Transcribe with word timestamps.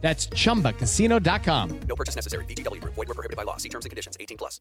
That's 0.00 0.28
chumbacasino.com. 0.28 1.80
No 1.88 1.96
purchase 1.96 2.14
necessary. 2.14 2.44
VGW 2.44 2.80
Group. 2.80 2.94
Void 2.94 3.08
were 3.08 3.14
prohibited 3.14 3.36
by 3.36 3.42
law. 3.42 3.56
See 3.56 3.68
terms 3.68 3.86
and 3.86 3.90
conditions. 3.90 4.16
18 4.20 4.36
plus. 4.36 4.60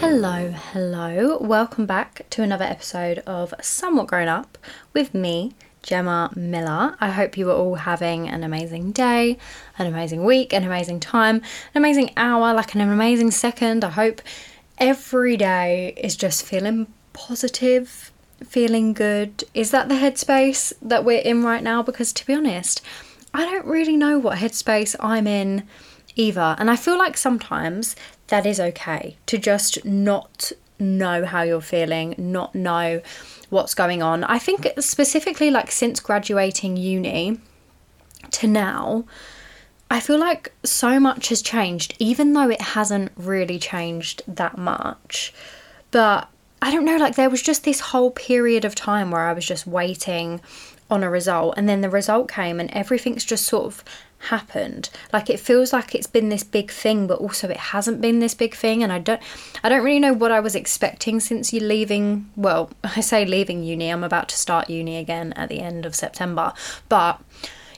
Hello, 0.00 0.50
hello. 0.50 1.38
Welcome 1.40 1.86
back 1.86 2.28
to 2.30 2.42
another 2.42 2.64
episode 2.64 3.20
of 3.20 3.54
Somewhat 3.62 4.06
Grown 4.08 4.28
Up 4.28 4.58
with 4.92 5.14
me, 5.14 5.52
Gemma 5.82 6.30
Miller. 6.36 6.96
I 7.00 7.10
hope 7.10 7.36
you 7.36 7.50
are 7.50 7.54
all 7.54 7.76
having 7.76 8.28
an 8.28 8.44
amazing 8.44 8.92
day, 8.92 9.38
an 9.78 9.86
amazing 9.86 10.24
week, 10.24 10.52
an 10.52 10.64
amazing 10.64 11.00
time, 11.00 11.36
an 11.36 11.42
amazing 11.76 12.10
hour, 12.16 12.54
like 12.54 12.74
an 12.74 12.80
amazing 12.80 13.30
second. 13.30 13.84
I 13.84 13.90
hope 13.90 14.22
every 14.78 15.36
day 15.36 15.94
is 15.96 16.16
just 16.16 16.44
feeling 16.44 16.86
positive, 17.12 18.10
feeling 18.44 18.92
good. 18.92 19.44
Is 19.54 19.70
that 19.70 19.88
the 19.88 19.96
headspace 19.96 20.72
that 20.82 21.04
we're 21.04 21.20
in 21.20 21.42
right 21.42 21.62
now? 21.62 21.82
Because 21.82 22.12
to 22.14 22.26
be 22.26 22.34
honest, 22.34 22.82
I 23.32 23.44
don't 23.44 23.66
really 23.66 23.96
know 23.96 24.18
what 24.18 24.38
headspace 24.38 24.96
I'm 25.00 25.26
in 25.26 25.66
either. 26.16 26.56
And 26.58 26.70
I 26.70 26.76
feel 26.76 26.98
like 26.98 27.16
sometimes 27.16 27.96
that 28.28 28.46
is 28.46 28.60
okay 28.60 29.16
to 29.26 29.38
just 29.38 29.84
not 29.84 30.52
know 30.78 31.24
how 31.24 31.42
you're 31.42 31.60
feeling, 31.60 32.14
not 32.16 32.54
know 32.54 33.02
what's 33.50 33.74
going 33.74 34.02
on. 34.02 34.24
I 34.24 34.38
think 34.38 34.68
specifically 34.78 35.50
like 35.50 35.70
since 35.70 36.00
graduating 36.00 36.76
uni 36.76 37.38
to 38.30 38.46
now, 38.46 39.04
I 39.90 40.00
feel 40.00 40.18
like 40.18 40.52
so 40.64 41.00
much 41.00 41.28
has 41.28 41.42
changed, 41.42 41.94
even 41.98 42.32
though 42.32 42.48
it 42.48 42.60
hasn't 42.60 43.10
really 43.16 43.58
changed 43.58 44.22
that 44.28 44.56
much. 44.56 45.34
But 45.90 46.28
I 46.62 46.70
don't 46.70 46.84
know, 46.84 46.96
like 46.96 47.16
there 47.16 47.30
was 47.30 47.42
just 47.42 47.64
this 47.64 47.80
whole 47.80 48.10
period 48.10 48.64
of 48.64 48.74
time 48.74 49.10
where 49.10 49.22
I 49.22 49.32
was 49.32 49.46
just 49.46 49.66
waiting 49.66 50.40
on 50.90 51.02
a 51.02 51.10
result, 51.10 51.54
and 51.56 51.68
then 51.68 51.80
the 51.80 51.90
result 51.90 52.30
came, 52.30 52.60
and 52.60 52.70
everything's 52.72 53.24
just 53.24 53.46
sort 53.46 53.66
of 53.66 53.84
happened. 54.20 54.90
Like 55.12 55.30
it 55.30 55.40
feels 55.40 55.72
like 55.72 55.94
it's 55.94 56.06
been 56.06 56.28
this 56.28 56.44
big 56.44 56.70
thing 56.70 57.06
but 57.06 57.18
also 57.18 57.48
it 57.48 57.56
hasn't 57.56 58.00
been 58.00 58.18
this 58.18 58.34
big 58.34 58.54
thing 58.54 58.82
and 58.82 58.92
i 58.92 58.98
don't 58.98 59.20
i 59.64 59.68
don't 59.68 59.82
really 59.82 59.98
know 59.98 60.12
what 60.12 60.30
i 60.30 60.40
was 60.40 60.54
expecting 60.54 61.20
since 61.20 61.52
you 61.52 61.60
leaving 61.60 62.30
well 62.36 62.70
i 62.84 63.00
say 63.00 63.24
leaving 63.24 63.62
uni 63.62 63.88
i'm 63.88 64.04
about 64.04 64.28
to 64.28 64.36
start 64.36 64.68
uni 64.68 64.98
again 64.98 65.32
at 65.34 65.48
the 65.48 65.60
end 65.60 65.86
of 65.86 65.94
september 65.94 66.52
but 66.88 67.20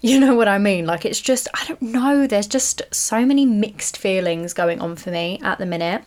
you 0.04 0.18
know 0.18 0.34
what 0.34 0.48
i 0.48 0.58
mean? 0.58 0.84
Like 0.84 1.04
it's 1.04 1.20
just 1.20 1.46
i 1.54 1.64
don't 1.64 1.80
know 1.80 2.26
there's 2.26 2.48
just 2.48 2.82
so 2.90 3.24
many 3.24 3.46
mixed 3.46 3.96
feelings 3.96 4.52
going 4.52 4.80
on 4.80 4.96
for 4.96 5.10
me 5.10 5.38
at 5.42 5.58
the 5.58 5.66
minute 5.66 6.02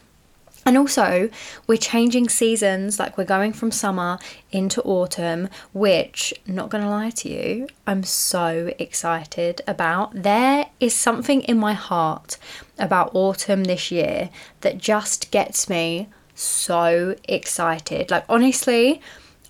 and 0.65 0.77
also, 0.77 1.29
we're 1.67 1.77
changing 1.77 2.27
seasons, 2.27 2.97
like 2.97 3.17
we're 3.17 3.23
going 3.23 3.53
from 3.53 3.69
summer 3.71 4.17
into 4.51 4.81
autumn, 4.81 5.47
which, 5.73 6.33
not 6.47 6.69
gonna 6.69 6.89
lie 6.89 7.11
to 7.11 7.29
you, 7.29 7.67
I'm 7.85 8.03
so 8.03 8.73
excited 8.79 9.61
about. 9.67 10.23
There 10.23 10.65
is 10.79 10.95
something 10.95 11.41
in 11.43 11.59
my 11.59 11.73
heart 11.73 12.37
about 12.79 13.13
autumn 13.13 13.65
this 13.65 13.91
year 13.91 14.31
that 14.61 14.79
just 14.79 15.29
gets 15.29 15.69
me 15.69 16.09
so 16.33 17.15
excited. 17.25 18.09
Like, 18.09 18.25
honestly, 18.27 19.01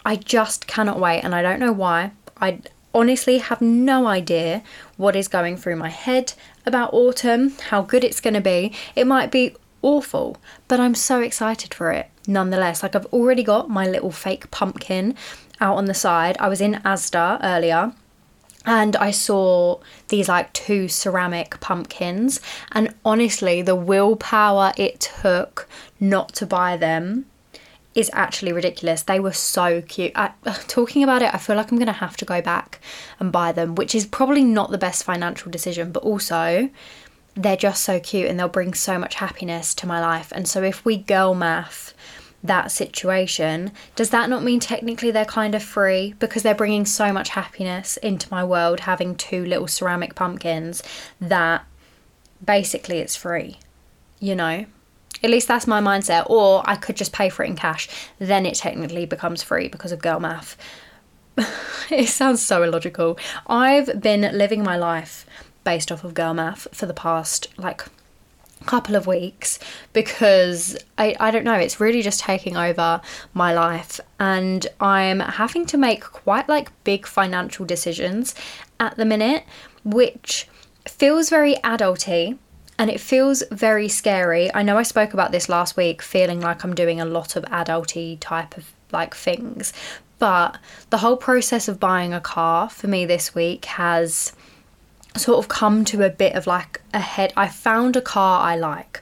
I 0.06 0.18
just 0.18 0.68
cannot 0.68 1.00
wait, 1.00 1.22
and 1.22 1.34
I 1.34 1.42
don't 1.42 1.60
know 1.60 1.72
why. 1.72 2.12
I 2.42 2.60
honestly 2.94 3.38
have 3.38 3.62
no 3.62 4.08
idea 4.08 4.64
what 4.98 5.16
is 5.16 5.28
going 5.28 5.58
through 5.58 5.78
my 5.78 5.90
head 5.90 6.34
about 6.66 6.94
autumn, 6.94 7.54
how 7.70 7.82
good 7.82 8.04
it's 8.04 8.20
gonna 8.20 8.42
be. 8.42 8.74
It 8.96 9.08
might 9.08 9.32
be 9.32 9.56
awful, 9.86 10.38
but 10.68 10.80
I'm 10.80 10.96
so 10.96 11.22
excited 11.22 11.74
for 11.74 11.92
it 11.92 12.10
nonetheless. 12.28 12.82
Like, 12.84 12.96
I've 12.96 13.06
already 13.08 13.44
got 13.44 13.70
my 13.70 13.86
little 13.88 14.12
fake 14.12 14.50
pumpkin 14.52 15.16
out 15.62 15.78
on 15.78 15.86
the 15.86 15.94
side. 15.94 16.36
I 16.40 16.50
was 16.50 16.60
in 16.60 16.82
Asda 16.84 17.40
earlier 17.44 17.94
and 18.66 18.96
I 18.96 19.12
saw 19.12 19.80
these 20.08 20.28
like 20.28 20.52
two 20.54 20.88
ceramic 20.88 21.60
pumpkins, 21.60 22.42
and 22.72 22.96
honestly, 23.06 23.62
the 23.62 23.76
willpower 23.76 24.74
it 24.76 25.00
took 25.00 25.70
not 26.00 26.34
to 26.36 26.48
buy 26.48 26.76
them 26.76 27.28
is 27.94 28.10
actually 28.12 28.52
ridiculous. 28.52 29.04
They 29.04 29.20
were 29.20 29.32
so 29.32 29.82
cute. 29.82 30.12
I, 30.16 30.32
talking 30.68 31.04
about 31.04 31.22
it, 31.22 31.34
I 31.34 31.38
feel 31.38 31.56
like 31.56 31.72
I'm 31.72 31.78
going 31.78 31.86
to 31.86 31.94
have 31.94 32.18
to 32.18 32.26
go 32.26 32.42
back 32.42 32.82
and 33.20 33.32
buy 33.32 33.52
them, 33.52 33.76
which 33.76 33.96
is 33.96 34.06
probably 34.06 34.44
not 34.44 34.72
the 34.72 34.78
best 34.78 35.04
financial 35.04 35.52
decision, 35.52 35.92
but 35.92 36.04
also 36.04 36.70
they're 37.36 37.58
just 37.58 37.84
so 37.84 38.00
cute 38.00 38.30
and 38.30 38.40
they'll 38.40 38.48
bring 38.48 38.74
so 38.74 38.98
much 38.98 39.16
happiness 39.16 39.74
to 39.76 39.88
my 39.88 40.00
life. 40.00 40.32
And 40.34 40.48
so 40.48 40.64
if 40.64 40.86
we 40.86 40.98
girl 40.98 41.36
math 41.36 41.94
that 42.42 42.72
situation, 42.72 43.72
does 43.96 44.10
that 44.12 44.30
not 44.30 44.44
mean 44.44 44.60
technically 44.60 45.12
they're 45.12 45.26
kind 45.26 45.54
of 45.54 45.62
free 45.62 46.14
because 46.20 46.44
they're 46.44 46.56
bringing 46.56 46.86
so 46.86 47.12
much 47.12 47.30
happiness 47.30 47.98
into 47.98 48.32
my 48.32 48.44
world 48.44 48.82
having 48.82 49.16
two 49.16 49.46
little 49.46 49.68
ceramic 49.68 50.16
pumpkins 50.16 50.82
that 51.20 51.66
basically 52.44 53.00
it's 53.00 53.16
free, 53.16 53.60
you 54.20 54.36
know? 54.36 54.66
At 55.24 55.30
least 55.30 55.48
that's 55.48 55.68
my 55.68 55.82
mindset. 55.82 56.30
Or 56.30 56.62
I 56.66 56.76
could 56.76 56.96
just 56.96 57.14
pay 57.14 57.30
for 57.30 57.44
it 57.44 57.50
in 57.50 57.56
cash. 57.56 57.90
Then 58.20 58.46
it 58.46 58.56
technically 58.56 59.06
becomes 59.06 59.42
free 59.42 59.68
because 59.68 59.92
of 59.92 60.02
girl 60.02 60.20
math. 60.20 60.56
it 61.90 62.08
sounds 62.08 62.42
so 62.42 62.64
illogical. 62.64 63.18
I've 63.48 64.02
been 64.02 64.22
living 64.38 64.64
my 64.64 64.78
life 64.78 65.26
based 65.66 65.92
off 65.92 66.06
of 66.06 66.14
girl 66.14 66.34
math 66.34 66.68
for 66.72 66.86
the 66.86 66.94
past 66.94 67.50
like 67.58 67.84
couple 68.66 68.96
of 68.96 69.06
weeks 69.06 69.60
because 69.94 70.78
I, 70.98 71.16
I 71.20 71.30
don't 71.32 71.44
know 71.44 71.54
it's 71.54 71.80
really 71.80 72.02
just 72.02 72.22
taking 72.22 72.58
over 72.58 73.02
my 73.34 73.54
life 73.54 74.00
and 74.20 74.66
i'm 74.80 75.20
having 75.20 75.66
to 75.68 75.78
make 75.78 76.02
quite 76.02 76.50
like 76.50 76.72
big 76.84 77.06
financial 77.06 77.66
decisions 77.66 78.34
at 78.80 78.98
the 78.98 79.06
minute 79.06 79.44
which 79.84 80.48
feels 80.88 81.30
very 81.30 81.56
adulty 81.64 82.38
and 82.78 82.90
it 82.92 83.00
feels 83.00 83.42
very 83.52 83.88
scary. 83.88 84.54
I 84.54 84.62
know 84.62 84.78
i 84.78 84.84
spoke 84.84 85.14
about 85.14 85.32
this 85.32 85.48
last 85.48 85.78
week 85.78 86.02
feeling 86.02 86.42
like 86.42 86.64
i'm 86.64 86.76
doing 86.76 87.00
a 87.00 87.06
lot 87.06 87.36
of 87.36 87.44
adulty 87.46 88.18
type 88.20 88.58
of 88.58 88.72
like 88.92 89.14
things 89.14 89.74
but 90.18 90.58
the 90.90 91.00
whole 91.00 91.18
process 91.18 91.68
of 91.68 91.80
buying 91.80 92.14
a 92.14 92.22
car 92.22 92.70
for 92.70 92.88
me 92.88 93.06
this 93.06 93.36
week 93.36 93.66
has 93.66 94.32
sort 95.18 95.40
of 95.40 95.48
come 95.48 95.86
to 95.86 96.04
a 96.04 96.10
bit 96.10 96.36
of 96.36 96.48
like 96.48 96.82
a 96.94 97.00
head. 97.00 97.34
I 97.36 97.48
found 97.48 97.96
a 97.96 98.02
car 98.02 98.42
I 98.42 98.56
like. 98.56 99.02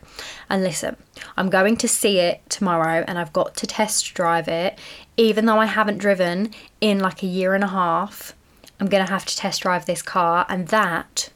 And 0.50 0.64
listen, 0.64 0.96
I'm 1.38 1.50
going 1.50 1.78
to 1.78 1.88
see 1.88 2.20
it 2.20 2.42
tomorrow 2.50 3.04
and 3.08 3.18
I've 3.18 3.34
got 3.34 3.56
to 3.58 3.68
test 3.68 4.14
drive 4.14 4.48
it. 4.48 4.78
Even 5.18 5.46
though 5.46 5.60
I 5.60 5.66
haven't 5.66 5.98
driven 5.98 6.52
in 6.82 7.00
like 7.00 7.24
a 7.24 7.28
year 7.28 7.54
and 7.54 7.64
a 7.64 7.68
half, 7.68 8.34
I'm 8.80 8.88
going 8.88 9.06
to 9.06 9.12
have 9.12 9.26
to 9.26 9.36
test 9.36 9.62
drive 9.62 9.86
this 9.86 10.02
car. 10.02 10.46
And 10.50 10.68
that 10.70 11.30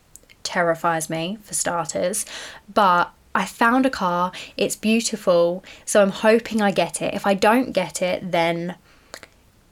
terrifies 0.43 1.09
me 1.09 1.37
for 1.43 1.53
starters. 1.53 2.25
But 2.71 3.11
I 3.33 3.45
found 3.45 3.85
a 3.85 3.89
car, 3.89 4.31
it's 4.55 4.75
beautiful. 4.75 5.63
So 5.85 6.01
I'm 6.01 6.11
hoping 6.11 6.61
I 6.61 6.71
get 6.71 7.01
it. 7.01 7.13
If 7.13 7.27
I 7.27 7.33
don't 7.33 7.71
get 7.71 8.01
it, 8.01 8.31
then 8.31 8.75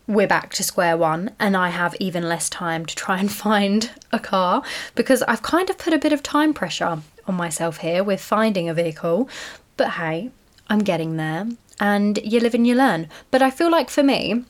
we're 0.07 0.28
back 0.28 0.54
to 0.54 0.63
square 0.63 0.98
one 0.98 1.31
and 1.40 1.57
I 1.57 1.69
have 1.69 1.96
even 2.00 2.30
less 2.30 2.50
time 2.50 2.86
to 2.86 2.96
try 2.96 3.19
and 3.19 3.31
find 3.46 3.92
a 4.12 4.19
car 4.19 4.63
because 4.96 5.24
I've 5.24 5.42
kind 5.42 5.69
of 5.69 5.78
put 5.78 5.94
a 5.94 6.00
bit 6.00 6.13
of 6.13 6.24
time 6.24 6.54
pressure 6.54 7.02
on 7.28 7.36
myself 7.36 7.78
here 7.78 8.04
with 8.04 8.22
finding 8.22 8.69
a 8.69 8.74
vehicle. 8.74 9.30
But 9.78 9.92
hey, 9.92 10.31
I'm 10.68 10.80
getting 10.80 11.18
there. 11.18 11.48
And 11.80 12.19
you 12.24 12.40
live 12.40 12.54
and 12.54 12.66
you 12.66 12.75
learn. 12.75 13.10
But 13.31 13.42
I 13.42 13.50
feel 13.50 13.69
like 13.69 13.90
for 13.90 14.04
me, 14.04 14.44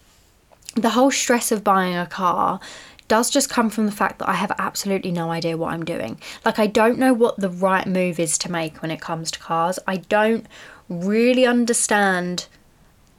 the 0.76 0.92
whole 0.92 1.10
stress 1.10 1.52
of 1.52 1.64
buying 1.64 1.96
a 1.96 2.06
car 2.06 2.60
does 3.08 3.30
just 3.30 3.50
come 3.50 3.70
from 3.70 3.86
the 3.86 3.92
fact 3.92 4.20
that 4.20 4.30
I 4.30 4.34
have 4.34 4.52
absolutely 4.58 5.12
no 5.12 5.32
idea 5.32 5.58
what 5.58 5.74
I'm 5.74 5.86
doing. 5.86 6.20
Like, 6.44 6.60
I 6.60 6.68
don't 6.68 7.00
know 7.00 7.14
what 7.14 7.38
the 7.38 7.50
right 7.50 7.86
move 7.88 8.20
is 8.20 8.38
to 8.40 8.52
make 8.52 8.82
when 8.82 8.92
it 8.92 9.02
comes 9.02 9.32
to 9.32 9.40
cars. 9.40 9.80
I 9.88 9.98
don't 9.98 10.48
really 10.90 11.46
understand, 11.46 12.48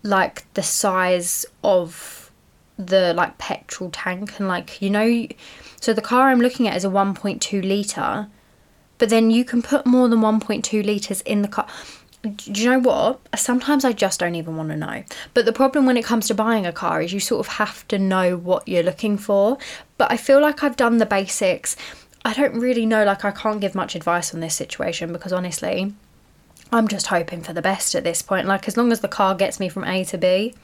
like, 0.03 0.53
the 0.55 0.62
size 0.62 1.47
of 1.62 2.25
the, 2.78 3.14
like, 3.14 3.38
petrol 3.38 3.90
tank. 3.90 4.38
And, 4.38 4.49
like, 4.49 4.81
you 4.81 4.90
know, 4.90 5.26
so 5.81 5.93
the 5.93 6.02
car 6.02 6.28
I'm 6.28 6.40
looking 6.40 6.69
at 6.69 6.76
is 6.76 6.84
a 6.84 6.88
1.2 6.88 7.67
litre, 7.67 8.28
but 8.99 9.08
then 9.11 9.31
you 9.31 9.44
can 9.44 9.62
put 9.62 9.87
more 9.87 10.08
than 10.08 10.20
1.2 10.20 10.84
litres 10.84 11.20
in 11.23 11.43
the 11.43 11.49
car 11.49 11.67
do 12.34 12.62
you 12.62 12.70
know 12.70 12.78
what? 12.78 13.20
Sometimes 13.37 13.84
I 13.84 13.93
just 13.93 14.20
don't 14.20 14.34
even 14.34 14.56
want 14.56 14.70
to 14.70 14.76
know. 14.76 15.05
But 15.34 15.44
the 15.44 15.52
problem 15.52 15.87
when 15.87 15.96
it 15.96 16.05
comes 16.05 16.26
to 16.28 16.34
buying 16.34 16.67
a 16.67 16.73
car 16.73 17.00
is 17.00 17.12
you 17.12 17.20
sort 17.20 17.46
of 17.46 17.52
have 17.55 17.87
to 17.88 17.99
know 17.99 18.37
what 18.37 18.67
you're 18.67 18.82
looking 18.82 19.19
for. 19.19 19.58
But 19.99 20.11
I 20.11 20.17
feel 20.17 20.40
like 20.40 20.62
I've 20.62 20.76
done 20.76 20.99
the 20.99 21.06
basics. 21.06 21.76
I 22.25 22.32
don't 22.32 22.58
really 22.58 22.87
know, 22.87 23.05
like, 23.05 23.25
I 23.25 23.31
can't 23.31 23.61
give 23.61 23.75
much 23.75 23.94
advice 23.94 24.34
on 24.34 24.40
this 24.40 24.55
situation 24.55 25.12
because 25.12 25.32
honestly, 25.32 25.94
I'm 26.73 26.88
just 26.88 27.06
hoping 27.06 27.43
for 27.43 27.52
the 27.52 27.62
best 27.62 27.94
at 27.94 28.05
this 28.05 28.23
point. 28.23 28.49
Like, 28.49 28.67
as 28.67 28.76
long 28.76 28.90
as 28.90 29.00
the 29.00 29.08
car 29.08 29.34
gets 29.34 29.61
me 29.61 29.69
from 29.69 29.84
A 29.84 30.05
to 30.06 30.19
B 30.19 30.55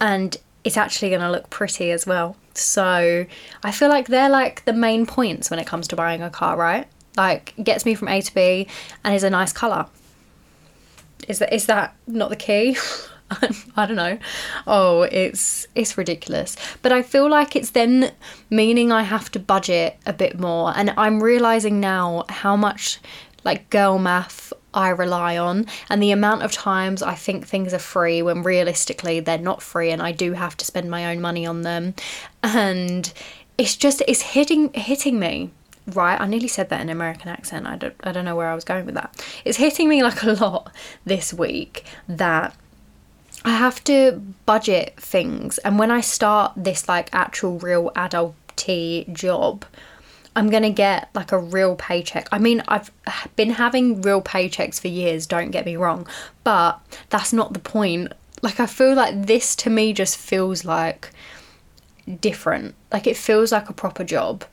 and 0.00 0.36
it's 0.66 0.76
actually 0.76 1.08
going 1.08 1.22
to 1.22 1.30
look 1.30 1.48
pretty 1.48 1.90
as 1.90 2.06
well. 2.06 2.36
So 2.54 3.26
I 3.62 3.70
feel 3.70 3.88
like 3.88 4.08
they're 4.08 4.28
like 4.28 4.64
the 4.64 4.72
main 4.72 5.06
points 5.06 5.50
when 5.50 5.58
it 5.58 5.66
comes 5.66 5.88
to 5.88 5.96
buying 5.96 6.22
a 6.22 6.30
car, 6.30 6.56
right? 6.56 6.86
Like, 7.16 7.54
gets 7.62 7.86
me 7.86 7.94
from 7.94 8.08
A 8.08 8.20
to 8.20 8.34
B 8.34 8.68
and 9.02 9.14
is 9.14 9.22
a 9.22 9.30
nice 9.30 9.52
colour 9.52 9.86
is 11.28 11.38
that 11.38 11.52
is 11.52 11.66
that 11.66 11.94
not 12.06 12.30
the 12.30 12.36
key? 12.36 12.76
I 13.76 13.86
don't 13.86 13.96
know. 13.96 14.18
Oh, 14.66 15.02
it's 15.02 15.66
it's 15.74 15.98
ridiculous. 15.98 16.56
But 16.82 16.92
I 16.92 17.02
feel 17.02 17.28
like 17.28 17.56
it's 17.56 17.70
then 17.70 18.12
meaning 18.50 18.92
I 18.92 19.02
have 19.02 19.30
to 19.32 19.38
budget 19.38 19.96
a 20.06 20.12
bit 20.12 20.38
more 20.38 20.72
and 20.76 20.92
I'm 20.96 21.22
realizing 21.22 21.80
now 21.80 22.24
how 22.28 22.56
much 22.56 23.00
like 23.44 23.68
girl 23.70 23.98
math 23.98 24.52
I 24.76 24.90
rely 24.90 25.38
on 25.38 25.66
and 25.88 26.02
the 26.02 26.10
amount 26.12 26.42
of 26.42 26.52
times 26.52 27.02
I 27.02 27.14
think 27.14 27.46
things 27.46 27.72
are 27.72 27.78
free 27.78 28.20
when 28.20 28.42
realistically 28.42 29.20
they're 29.20 29.38
not 29.38 29.62
free 29.62 29.90
and 29.90 30.02
I 30.02 30.12
do 30.12 30.34
have 30.34 30.56
to 30.58 30.66
spend 30.66 30.90
my 30.90 31.06
own 31.06 31.20
money 31.20 31.46
on 31.46 31.62
them. 31.62 31.94
And 32.42 33.10
it's 33.56 33.74
just 33.74 34.02
it's 34.06 34.20
hitting 34.20 34.72
hitting 34.74 35.18
me. 35.18 35.50
Right 35.88 36.20
i 36.20 36.26
nearly 36.26 36.48
said 36.48 36.68
that 36.68 36.80
in 36.80 36.88
american 36.90 37.28
accent. 37.28 37.66
I 37.66 37.76
don't, 37.76 37.94
I 38.02 38.12
don't 38.12 38.24
know 38.24 38.36
where 38.36 38.48
i 38.48 38.54
was 38.54 38.64
going 38.64 38.84
with 38.86 38.96
that. 38.96 39.24
It's 39.44 39.56
hitting 39.56 39.88
me 39.88 40.02
like 40.02 40.22
a 40.22 40.32
lot 40.32 40.70
this 41.04 41.32
week 41.32 41.84
that 42.06 42.54
i 43.44 43.50
have 43.50 43.82
to 43.84 44.20
budget 44.44 44.94
things. 45.00 45.58
And 45.58 45.78
when 45.78 45.90
i 45.90 46.02
start 46.02 46.52
this 46.54 46.88
like 46.88 47.08
actual 47.14 47.58
real 47.58 47.90
adulty 47.96 49.10
job 49.12 49.64
i'm 50.36 50.48
gonna 50.48 50.70
get 50.70 51.10
like 51.14 51.32
a 51.32 51.38
real 51.38 51.74
paycheck 51.74 52.28
i 52.30 52.38
mean 52.38 52.62
i've 52.68 52.90
been 53.34 53.50
having 53.50 54.00
real 54.02 54.22
paychecks 54.22 54.80
for 54.80 54.88
years 54.88 55.26
don't 55.26 55.50
get 55.50 55.66
me 55.66 55.76
wrong 55.76 56.06
but 56.44 56.80
that's 57.10 57.32
not 57.32 57.52
the 57.52 57.58
point 57.58 58.12
like 58.42 58.60
i 58.60 58.66
feel 58.66 58.94
like 58.94 59.26
this 59.26 59.56
to 59.56 59.68
me 59.68 59.92
just 59.92 60.16
feels 60.16 60.64
like 60.64 61.10
different 62.20 62.74
like 62.92 63.06
it 63.06 63.16
feels 63.16 63.50
like 63.50 63.68
a 63.68 63.72
proper 63.72 64.04
job 64.04 64.44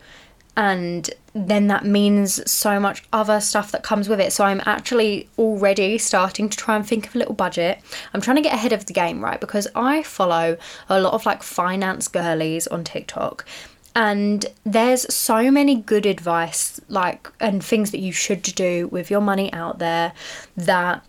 and 0.56 1.10
then 1.34 1.66
that 1.66 1.84
means 1.84 2.48
so 2.50 2.78
much 2.78 3.02
other 3.12 3.40
stuff 3.40 3.72
that 3.72 3.82
comes 3.82 4.08
with 4.08 4.20
it. 4.20 4.32
So 4.32 4.44
I'm 4.44 4.62
actually 4.66 5.28
already 5.36 5.98
starting 5.98 6.48
to 6.48 6.56
try 6.56 6.76
and 6.76 6.86
think 6.86 7.08
of 7.08 7.16
a 7.16 7.18
little 7.18 7.34
budget. 7.34 7.80
I'm 8.12 8.20
trying 8.20 8.36
to 8.36 8.42
get 8.42 8.54
ahead 8.54 8.72
of 8.72 8.86
the 8.86 8.92
game, 8.92 9.22
right? 9.22 9.40
Because 9.40 9.66
I 9.74 10.04
follow 10.04 10.56
a 10.88 11.00
lot 11.00 11.14
of 11.14 11.26
like 11.26 11.42
finance 11.42 12.06
girlies 12.06 12.68
on 12.68 12.84
TikTok. 12.84 13.44
And 13.94 14.46
there's 14.64 15.12
so 15.14 15.50
many 15.50 15.76
good 15.76 16.04
advice, 16.04 16.80
like, 16.88 17.30
and 17.40 17.64
things 17.64 17.92
that 17.92 18.00
you 18.00 18.12
should 18.12 18.42
do 18.42 18.88
with 18.88 19.10
your 19.10 19.20
money 19.20 19.52
out 19.52 19.78
there 19.78 20.12
that 20.56 21.04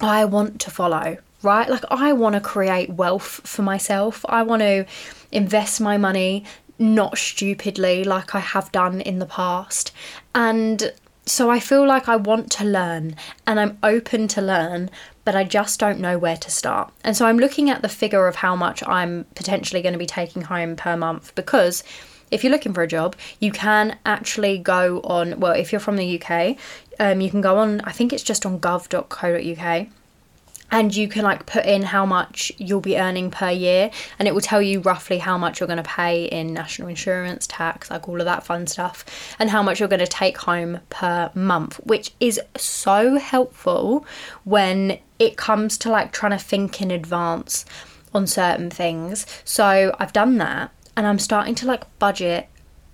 I 0.00 0.24
want 0.24 0.60
to 0.60 0.70
follow, 0.70 1.16
right? 1.42 1.68
Like, 1.68 1.84
I 1.90 2.12
want 2.12 2.34
to 2.34 2.40
create 2.40 2.90
wealth 2.90 3.40
for 3.44 3.62
myself. 3.62 4.24
I 4.28 4.42
want 4.42 4.62
to 4.62 4.86
invest 5.32 5.80
my 5.80 5.96
money 5.96 6.44
not 6.78 7.18
stupidly 7.18 8.04
like 8.04 8.34
I 8.34 8.40
have 8.40 8.70
done 8.70 9.00
in 9.00 9.18
the 9.18 9.26
past. 9.26 9.90
And 10.34 10.92
so 11.26 11.50
I 11.50 11.58
feel 11.60 11.86
like 11.86 12.08
I 12.08 12.16
want 12.16 12.50
to 12.52 12.64
learn 12.64 13.16
and 13.46 13.58
I'm 13.58 13.78
open 13.82 14.28
to 14.28 14.40
learn, 14.40 14.90
but 15.28 15.36
I 15.36 15.44
just 15.44 15.78
don't 15.78 16.00
know 16.00 16.16
where 16.16 16.38
to 16.38 16.50
start. 16.50 16.90
And 17.04 17.14
so 17.14 17.26
I'm 17.26 17.38
looking 17.38 17.68
at 17.68 17.82
the 17.82 17.88
figure 17.90 18.26
of 18.28 18.36
how 18.36 18.56
much 18.56 18.82
I'm 18.88 19.26
potentially 19.34 19.82
going 19.82 19.92
to 19.92 19.98
be 19.98 20.06
taking 20.06 20.40
home 20.40 20.74
per 20.74 20.96
month 20.96 21.34
because 21.34 21.84
if 22.30 22.42
you're 22.42 22.50
looking 22.50 22.72
for 22.72 22.82
a 22.82 22.88
job, 22.88 23.14
you 23.38 23.52
can 23.52 23.98
actually 24.06 24.56
go 24.56 25.00
on, 25.00 25.38
well, 25.38 25.52
if 25.52 25.70
you're 25.70 25.82
from 25.82 25.96
the 25.96 26.18
UK, 26.18 26.56
um, 26.98 27.20
you 27.20 27.30
can 27.30 27.42
go 27.42 27.58
on, 27.58 27.82
I 27.82 27.92
think 27.92 28.14
it's 28.14 28.22
just 28.22 28.46
on 28.46 28.58
gov.co.uk 28.58 29.88
and 30.70 30.94
you 30.94 31.08
can 31.08 31.22
like 31.22 31.46
put 31.46 31.64
in 31.64 31.82
how 31.82 32.04
much 32.04 32.52
you'll 32.58 32.80
be 32.80 32.98
earning 32.98 33.30
per 33.30 33.50
year 33.50 33.90
and 34.18 34.28
it 34.28 34.34
will 34.34 34.40
tell 34.40 34.60
you 34.60 34.80
roughly 34.80 35.18
how 35.18 35.38
much 35.38 35.60
you're 35.60 35.66
going 35.66 35.82
to 35.82 35.82
pay 35.82 36.24
in 36.24 36.52
national 36.52 36.88
insurance 36.88 37.46
tax 37.46 37.90
like 37.90 38.08
all 38.08 38.20
of 38.20 38.24
that 38.24 38.44
fun 38.44 38.66
stuff 38.66 39.04
and 39.38 39.50
how 39.50 39.62
much 39.62 39.80
you're 39.80 39.88
going 39.88 39.98
to 39.98 40.06
take 40.06 40.38
home 40.38 40.80
per 40.90 41.30
month 41.34 41.76
which 41.84 42.12
is 42.20 42.40
so 42.56 43.18
helpful 43.18 44.04
when 44.44 44.98
it 45.18 45.36
comes 45.36 45.76
to 45.78 45.90
like 45.90 46.12
trying 46.12 46.32
to 46.32 46.38
think 46.38 46.80
in 46.80 46.90
advance 46.90 47.64
on 48.14 48.26
certain 48.26 48.70
things. 48.70 49.26
So 49.44 49.94
I've 49.98 50.12
done 50.12 50.38
that 50.38 50.70
and 50.96 51.06
I'm 51.06 51.18
starting 51.18 51.54
to 51.56 51.66
like 51.66 51.84
budget 51.98 52.48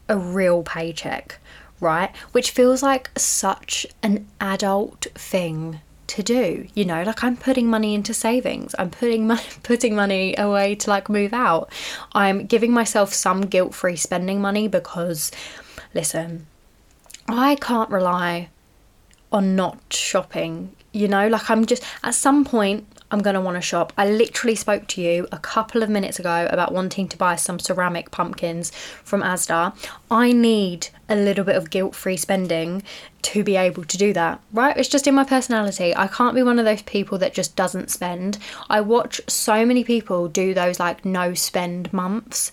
a 0.08 0.16
real 0.16 0.62
paycheck 0.62 1.38
right? 1.80 2.14
Which 2.32 2.50
feels 2.50 2.82
like 2.82 3.10
such 3.16 3.86
an 4.02 4.26
adult 4.40 5.06
thing 5.14 5.80
to 6.06 6.22
do 6.22 6.66
you 6.74 6.84
know 6.84 7.02
like 7.02 7.24
i'm 7.24 7.36
putting 7.36 7.68
money 7.68 7.94
into 7.94 8.12
savings. 8.12 8.74
I'm 8.78 8.90
putting 8.90 9.26
money 9.26 9.42
putting 9.62 9.94
money 9.94 10.34
away 10.36 10.74
to 10.76 10.90
like 10.90 11.08
move 11.08 11.32
out. 11.32 11.70
I'm 12.12 12.46
giving 12.46 12.72
myself 12.72 13.12
some 13.12 13.42
guilt-free 13.42 13.96
spending 13.96 14.40
money 14.40 14.68
because 14.68 15.30
listen 15.94 16.46
i 17.28 17.54
can't 17.56 17.90
rely 17.90 18.50
on 19.32 19.56
not 19.56 19.78
shopping 19.90 20.74
you 20.92 21.08
know? 21.08 21.28
Like 21.28 21.50
i'm 21.50 21.66
just 21.66 21.82
at 22.02 22.14
some 22.14 22.44
point 22.44 22.86
I'm 23.14 23.22
going 23.22 23.34
to 23.34 23.40
want 23.40 23.56
to 23.56 23.60
shop. 23.60 23.92
I 23.96 24.10
literally 24.10 24.56
spoke 24.56 24.88
to 24.88 25.00
you 25.00 25.28
a 25.30 25.38
couple 25.38 25.84
of 25.84 25.88
minutes 25.88 26.18
ago 26.18 26.48
about 26.50 26.72
wanting 26.72 27.06
to 27.06 27.16
buy 27.16 27.36
some 27.36 27.60
ceramic 27.60 28.10
pumpkins 28.10 28.72
from 29.04 29.22
Asda. 29.22 29.72
I 30.10 30.32
need 30.32 30.88
a 31.08 31.14
little 31.14 31.44
bit 31.44 31.54
of 31.54 31.70
guilt 31.70 31.94
free 31.94 32.16
spending 32.16 32.82
to 33.22 33.44
be 33.44 33.54
able 33.54 33.84
to 33.84 33.96
do 33.96 34.12
that, 34.14 34.40
right? 34.52 34.76
It's 34.76 34.88
just 34.88 35.06
in 35.06 35.14
my 35.14 35.22
personality. 35.22 35.94
I 35.94 36.08
can't 36.08 36.34
be 36.34 36.42
one 36.42 36.58
of 36.58 36.64
those 36.64 36.82
people 36.82 37.16
that 37.18 37.34
just 37.34 37.54
doesn't 37.54 37.88
spend. 37.88 38.38
I 38.68 38.80
watch 38.80 39.20
so 39.28 39.64
many 39.64 39.84
people 39.84 40.26
do 40.26 40.52
those 40.52 40.80
like 40.80 41.04
no 41.04 41.34
spend 41.34 41.92
months 41.92 42.50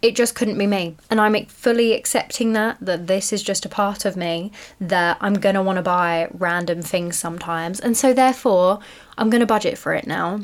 it 0.00 0.14
just 0.14 0.34
couldn't 0.34 0.58
be 0.58 0.66
me. 0.66 0.96
And 1.10 1.20
I'm 1.20 1.34
fully 1.46 1.92
accepting 1.92 2.52
that, 2.52 2.76
that 2.80 3.08
this 3.08 3.32
is 3.32 3.42
just 3.42 3.64
a 3.64 3.68
part 3.68 4.04
of 4.04 4.16
me, 4.16 4.52
that 4.80 5.18
I'm 5.20 5.34
going 5.34 5.56
to 5.56 5.62
want 5.62 5.76
to 5.76 5.82
buy 5.82 6.28
random 6.32 6.82
things 6.82 7.18
sometimes. 7.18 7.80
And 7.80 7.96
so, 7.96 8.12
therefore, 8.14 8.78
I'm 9.18 9.30
going 9.30 9.40
to 9.40 9.46
budget 9.46 9.76
for 9.76 9.92
it 9.94 10.06
now. 10.06 10.40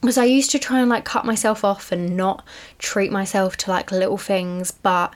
Because 0.00 0.18
I 0.18 0.24
used 0.24 0.50
to 0.52 0.58
try 0.58 0.80
and 0.80 0.90
like 0.90 1.04
cut 1.04 1.24
myself 1.24 1.64
off 1.64 1.90
and 1.90 2.16
not 2.16 2.44
treat 2.78 3.10
myself 3.10 3.56
to 3.58 3.70
like 3.70 3.90
little 3.90 4.18
things, 4.18 4.70
but 4.70 5.14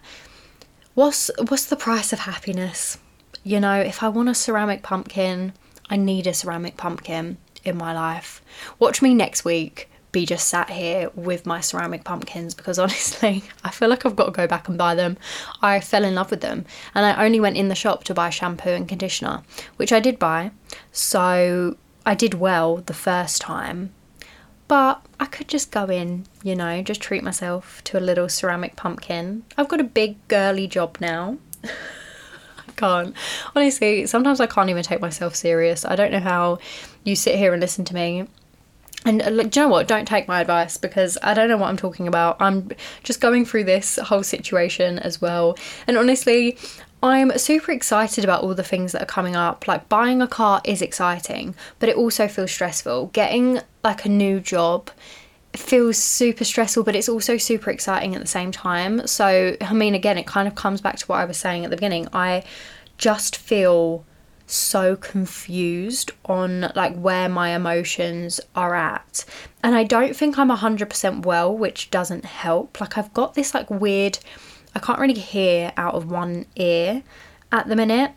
what's 0.95 1.31
what's 1.49 1.67
the 1.67 1.77
price 1.77 2.13
of 2.13 2.21
happiness? 2.21 2.99
You 3.45 3.61
know, 3.61 3.81
if 3.81 4.03
I 4.03 4.09
want 4.09 4.31
a 4.31 4.35
ceramic 4.35 4.83
pumpkin, 4.83 5.53
I 5.91 5.97
need 5.97 6.27
a 6.27 6.35
ceramic 6.35 6.77
pumpkin 6.77 7.37
in 7.65 7.77
my 7.77 7.93
life. 7.93 8.43
Watch 8.79 9.03
me 9.03 9.15
next 9.15 9.45
week 9.45 9.89
be 10.11 10.25
just 10.25 10.49
sat 10.49 10.71
here 10.71 11.11
with 11.15 11.47
my 11.47 11.61
ceramic 11.61 12.05
pumpkins 12.05 12.55
because 12.55 12.79
honestly, 12.85 13.45
I 13.65 13.71
feel 13.71 13.89
like 13.89 14.07
I've 14.07 14.17
got 14.17 14.27
to 14.27 14.33
go 14.33 14.47
back 14.47 14.69
and 14.69 14.79
buy 14.79 14.95
them. 14.95 15.17
I 15.63 15.81
fell 15.81 16.05
in 16.05 16.15
love 16.15 16.31
with 16.31 16.41
them 16.41 16.65
and 16.95 17.05
I 17.05 17.25
only 17.25 17.41
went 17.41 17.57
in 17.57 17.69
the 17.69 17.75
shop 17.75 18.05
to 18.05 18.15
buy 18.15 18.31
shampoo 18.31 18.71
and 18.71 18.89
conditioner, 18.89 19.43
which 19.77 19.93
I 19.93 20.01
did 20.01 20.19
buy. 20.19 20.51
So 20.93 21.77
I 22.09 22.15
did 22.15 22.33
well 22.33 22.77
the 22.79 22.95
first 22.95 23.43
time. 23.43 23.93
But 24.67 25.05
I 25.21 25.27
could 25.27 25.47
just 25.47 25.71
go 25.71 25.85
in, 25.85 26.25
you 26.43 26.57
know, 26.57 26.81
just 26.81 27.03
treat 27.03 27.23
myself 27.23 27.85
to 27.85 27.99
a 27.99 28.01
little 28.01 28.31
ceramic 28.31 28.77
pumpkin. 28.77 29.45
I've 29.59 29.69
got 29.69 29.79
a 29.79 29.85
big 29.85 30.17
girly 30.27 30.67
job 30.67 30.97
now. 31.03 31.37
I 31.65 32.73
can't. 32.77 33.15
Honestly, 33.55 34.07
sometimes 34.07 34.41
I 34.41 34.47
can't 34.47 34.71
even 34.71 34.83
take 34.83 35.03
myself 35.03 35.37
serious. 35.37 35.85
I 35.85 35.97
don't 35.97 36.11
know 36.11 36.21
how 36.21 36.61
you 37.05 37.15
sit 37.15 37.37
here 37.37 37.53
and 37.53 37.61
listen 37.61 37.85
to 37.85 37.95
me 37.95 38.27
and 39.05 39.23
uh, 39.23 39.31
do 39.31 39.61
you 39.61 39.67
know 39.67 39.69
what? 39.69 39.87
Don't 39.87 40.07
take 40.07 40.27
my 40.27 40.41
advice 40.41 40.77
because 40.77 41.17
I 41.23 41.35
don't 41.35 41.49
know 41.49 41.57
what 41.57 41.69
I'm 41.69 41.77
talking 41.77 42.09
about. 42.09 42.37
I'm 42.41 42.71
just 43.05 43.21
going 43.21 43.45
through 43.45 43.65
this 43.65 43.97
whole 43.97 44.23
situation 44.23 44.99
as 44.99 45.21
well. 45.21 45.57
And 45.87 45.97
honestly, 45.97 46.59
I'm 47.03 47.37
super 47.39 47.71
excited 47.71 48.25
about 48.25 48.43
all 48.43 48.55
the 48.55 48.65
things 48.65 48.93
that 48.93 49.03
are 49.03 49.07
coming 49.07 49.37
up. 49.37 49.69
Like 49.69 49.89
buying 49.89 50.21
a 50.21 50.27
car 50.27 50.61
is 50.65 50.83
exciting, 50.83 51.55
but 51.79 51.89
it 51.89 51.97
also 51.97 52.27
feels 52.27 52.51
stressful. 52.51 53.07
Getting 53.13 53.61
like 53.85 54.05
a 54.05 54.09
new 54.09 54.41
job 54.41 54.91
feels 55.55 55.97
super 55.97 56.45
stressful, 56.45 56.83
but 56.85 56.97
it's 56.97 57.09
also 57.09 57.37
super 57.37 57.71
exciting 57.71 58.15
at 58.15 58.21
the 58.21 58.29
same 58.29 58.51
time. 58.51 59.07
So, 59.07 59.57
I 59.61 59.73
mean, 59.73 59.95
again, 59.95 60.19
it 60.19 60.27
kind 60.27 60.49
of 60.49 60.55
comes 60.55 60.81
back 60.81 60.97
to 60.97 61.07
what 61.07 61.21
I 61.21 61.25
was 61.25 61.37
saying 61.37 61.65
at 61.65 61.71
the 61.71 61.77
beginning. 61.77 62.09
I 62.13 62.45
just 62.97 63.37
feel 63.37 64.05
so 64.47 64.97
confused 64.97 66.11
on 66.25 66.73
like 66.75 66.97
where 66.97 67.29
my 67.29 67.51
emotions 67.51 68.41
are 68.57 68.75
at. 68.75 69.25
And 69.63 69.75
I 69.75 69.85
don't 69.85 70.17
think 70.17 70.39
I'm 70.39 70.49
100% 70.49 71.25
well, 71.25 71.57
which 71.57 71.91
doesn't 71.91 72.25
help. 72.25 72.81
Like 72.81 72.97
I've 72.97 73.13
got 73.13 73.35
this 73.35 73.55
like 73.55 73.71
weird 73.71 74.19
I 74.75 74.79
can't 74.81 74.99
really 74.99 75.19
hear 75.19 75.73
out 75.77 75.95
of 75.95 76.11
one 76.11 76.47
ear 76.57 77.03
at 77.53 77.69
the 77.69 77.77
minute. 77.77 78.13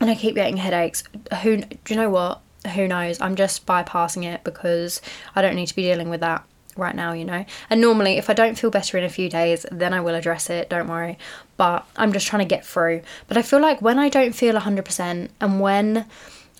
And 0.00 0.08
I 0.10 0.14
keep 0.14 0.34
getting 0.34 0.58
headaches. 0.58 1.02
Who 1.42 1.58
do 1.58 1.76
you 1.88 1.96
know 1.96 2.10
what? 2.10 2.40
Who 2.74 2.86
knows? 2.86 3.20
I'm 3.20 3.34
just 3.34 3.66
bypassing 3.66 4.24
it 4.24 4.44
because 4.44 5.00
I 5.34 5.42
don't 5.42 5.56
need 5.56 5.66
to 5.66 5.76
be 5.76 5.82
dealing 5.82 6.08
with 6.08 6.20
that 6.20 6.44
right 6.76 6.94
now, 6.94 7.12
you 7.12 7.24
know. 7.24 7.44
And 7.68 7.80
normally, 7.80 8.16
if 8.16 8.30
I 8.30 8.32
don't 8.32 8.56
feel 8.56 8.70
better 8.70 8.96
in 8.96 9.04
a 9.04 9.08
few 9.08 9.28
days, 9.28 9.66
then 9.70 9.92
I 9.92 10.00
will 10.00 10.14
address 10.14 10.48
it, 10.48 10.70
don't 10.70 10.88
worry. 10.88 11.18
But 11.56 11.84
I'm 11.96 12.12
just 12.12 12.28
trying 12.28 12.46
to 12.46 12.54
get 12.54 12.64
through. 12.64 13.02
But 13.26 13.36
I 13.36 13.42
feel 13.42 13.60
like 13.60 13.82
when 13.82 13.98
I 13.98 14.08
don't 14.08 14.32
feel 14.32 14.54
100% 14.54 15.28
and 15.40 15.60
when 15.60 16.06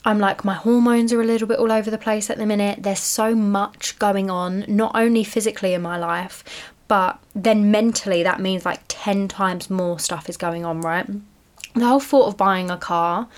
I'm 0.05 0.19
like, 0.19 0.45
my 0.45 0.55
hormones 0.55 1.13
are 1.13 1.21
a 1.21 1.25
little 1.25 1.47
bit 1.47 1.59
all 1.59 1.73
over 1.73 1.91
the 1.91 1.99
place 1.99 2.31
at 2.31 2.39
the 2.39 2.47
minute, 2.47 2.83
there's 2.83 3.01
so 3.01 3.35
much 3.35 3.99
going 3.99 4.31
on, 4.31 4.65
not 4.67 4.93
only 4.95 5.23
physically 5.25 5.75
in 5.75 5.83
my 5.83 5.97
life, 5.97 6.43
but 6.89 7.19
then 7.35 7.71
mentally, 7.71 8.23
that 8.23 8.41
means 8.41 8.65
like 8.65 8.81
10 8.89 9.29
times 9.29 9.71
more 9.71 9.99
stuff 9.99 10.29
is 10.29 10.37
going 10.37 10.65
on, 10.65 10.81
right? 10.81 11.07
The 11.75 11.87
whole 11.87 12.01
thought 12.01 12.29
of 12.29 12.37
buying 12.37 12.71
a 12.71 12.79
car. 12.79 13.29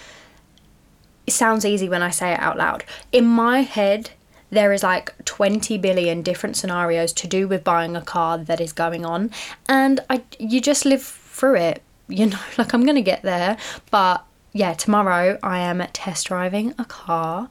It 1.26 1.32
sounds 1.32 1.66
easy 1.66 1.88
when 1.88 2.02
I 2.02 2.10
say 2.10 2.32
it 2.32 2.40
out 2.40 2.56
loud. 2.56 2.84
In 3.12 3.26
my 3.26 3.62
head, 3.62 4.10
there 4.50 4.72
is 4.72 4.82
like 4.82 5.12
20 5.24 5.78
billion 5.78 6.22
different 6.22 6.56
scenarios 6.56 7.12
to 7.14 7.26
do 7.26 7.48
with 7.48 7.64
buying 7.64 7.96
a 7.96 8.02
car 8.02 8.36
that 8.38 8.60
is 8.60 8.72
going 8.72 9.04
on 9.04 9.30
and 9.68 10.00
I 10.10 10.22
you 10.38 10.60
just 10.60 10.84
live 10.84 11.02
through 11.02 11.56
it 11.56 11.82
you 12.08 12.26
know 12.26 12.38
like 12.58 12.72
I'm 12.72 12.84
to 12.84 13.02
get 13.02 13.22
there 13.22 13.56
but 13.90 14.24
yeah 14.52 14.74
tomorrow 14.74 15.38
I 15.42 15.60
am 15.60 15.80
test 15.92 16.26
driving 16.26 16.74
a 16.78 16.84
car 16.84 17.48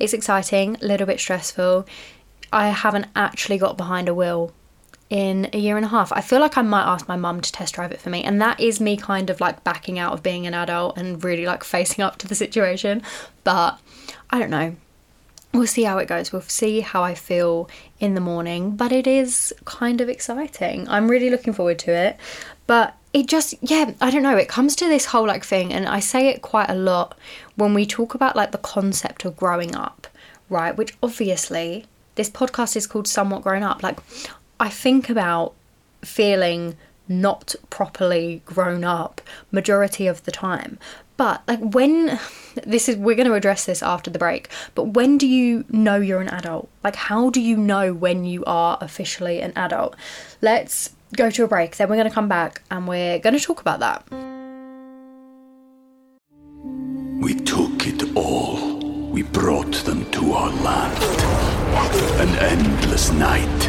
it's 0.00 0.12
exciting 0.12 0.76
a 0.82 0.84
little 0.84 1.06
bit 1.06 1.20
stressful 1.20 1.86
I 2.52 2.70
haven't 2.70 3.06
actually 3.14 3.58
got 3.58 3.76
behind 3.76 4.08
a 4.08 4.14
wheel 4.14 4.52
in 5.10 5.50
a 5.52 5.58
year 5.58 5.76
and 5.76 5.84
a 5.84 5.88
half. 5.88 6.12
I 6.12 6.20
feel 6.20 6.40
like 6.40 6.56
I 6.56 6.62
might 6.62 6.84
ask 6.84 7.06
my 7.08 7.16
mum 7.16 7.40
to 7.40 7.52
test 7.52 7.74
drive 7.74 7.92
it 7.92 8.00
for 8.00 8.10
me, 8.10 8.22
and 8.24 8.40
that 8.40 8.58
is 8.60 8.80
me 8.80 8.96
kind 8.96 9.28
of 9.28 9.40
like 9.40 9.62
backing 9.64 9.98
out 9.98 10.12
of 10.12 10.22
being 10.22 10.46
an 10.46 10.54
adult 10.54 10.96
and 10.96 11.22
really 11.22 11.44
like 11.44 11.64
facing 11.64 12.02
up 12.02 12.16
to 12.18 12.28
the 12.28 12.34
situation. 12.34 13.02
But 13.44 13.78
I 14.30 14.38
don't 14.38 14.50
know 14.50 14.76
we'll 15.52 15.66
see 15.66 15.82
how 15.82 15.98
it 15.98 16.06
goes. 16.06 16.32
We'll 16.32 16.42
see 16.42 16.80
how 16.80 17.02
I 17.02 17.14
feel 17.14 17.68
in 17.98 18.14
the 18.14 18.20
morning, 18.20 18.76
but 18.76 18.92
it 18.92 19.06
is 19.06 19.52
kind 19.64 20.00
of 20.00 20.08
exciting. 20.08 20.88
I'm 20.88 21.10
really 21.10 21.30
looking 21.30 21.52
forward 21.52 21.78
to 21.80 21.92
it. 21.92 22.16
But 22.66 22.94
it 23.12 23.26
just, 23.26 23.54
yeah, 23.60 23.92
I 24.00 24.10
don't 24.10 24.22
know. 24.22 24.36
It 24.36 24.48
comes 24.48 24.76
to 24.76 24.88
this 24.88 25.06
whole 25.06 25.26
like 25.26 25.44
thing, 25.44 25.72
and 25.72 25.88
I 25.88 26.00
say 26.00 26.28
it 26.28 26.42
quite 26.42 26.70
a 26.70 26.74
lot 26.74 27.18
when 27.56 27.74
we 27.74 27.84
talk 27.84 28.14
about 28.14 28.36
like 28.36 28.52
the 28.52 28.58
concept 28.58 29.24
of 29.24 29.36
growing 29.36 29.74
up, 29.74 30.06
right? 30.48 30.76
Which 30.76 30.96
obviously 31.02 31.86
this 32.14 32.30
podcast 32.30 32.76
is 32.76 32.86
called 32.86 33.08
Somewhat 33.08 33.42
Grown 33.42 33.62
Up. 33.62 33.82
Like, 33.82 33.98
I 34.60 34.68
think 34.68 35.10
about 35.10 35.54
feeling 36.02 36.76
not 37.08 37.56
properly 37.70 38.40
grown 38.44 38.84
up 38.84 39.20
majority 39.50 40.06
of 40.06 40.22
the 40.24 40.30
time 40.30 40.78
but 41.20 41.42
like 41.46 41.60
when 41.60 42.18
this 42.64 42.88
is 42.88 42.96
we're 42.96 43.14
going 43.14 43.28
to 43.28 43.34
address 43.34 43.66
this 43.66 43.82
after 43.82 44.08
the 44.08 44.18
break, 44.18 44.48
but 44.74 44.84
when 44.94 45.18
do 45.18 45.26
you 45.26 45.66
know 45.68 45.96
you're 45.96 46.22
an 46.22 46.30
adult? 46.30 46.70
Like 46.82 46.96
how 46.96 47.28
do 47.28 47.42
you 47.42 47.58
know 47.58 47.92
when 47.92 48.24
you 48.24 48.42
are 48.46 48.78
officially 48.80 49.42
an 49.42 49.52
adult? 49.54 49.96
Let's 50.40 50.94
go 51.14 51.28
to 51.28 51.44
a 51.44 51.46
break, 51.46 51.76
then 51.76 51.90
we're 51.90 51.96
going 51.96 52.08
to 52.08 52.14
come 52.14 52.26
back 52.26 52.62
and 52.70 52.88
we're 52.88 53.18
going 53.18 53.36
to 53.36 53.44
talk 53.44 53.60
about 53.60 53.80
that. 53.80 54.02
We 57.20 57.34
took 57.34 57.86
it 57.86 58.16
all. 58.16 58.78
We 59.10 59.22
brought 59.22 59.74
them 59.84 60.10
to 60.12 60.32
our 60.32 60.50
land. 60.62 61.04
An 62.18 62.30
endless 62.38 63.12
night, 63.12 63.68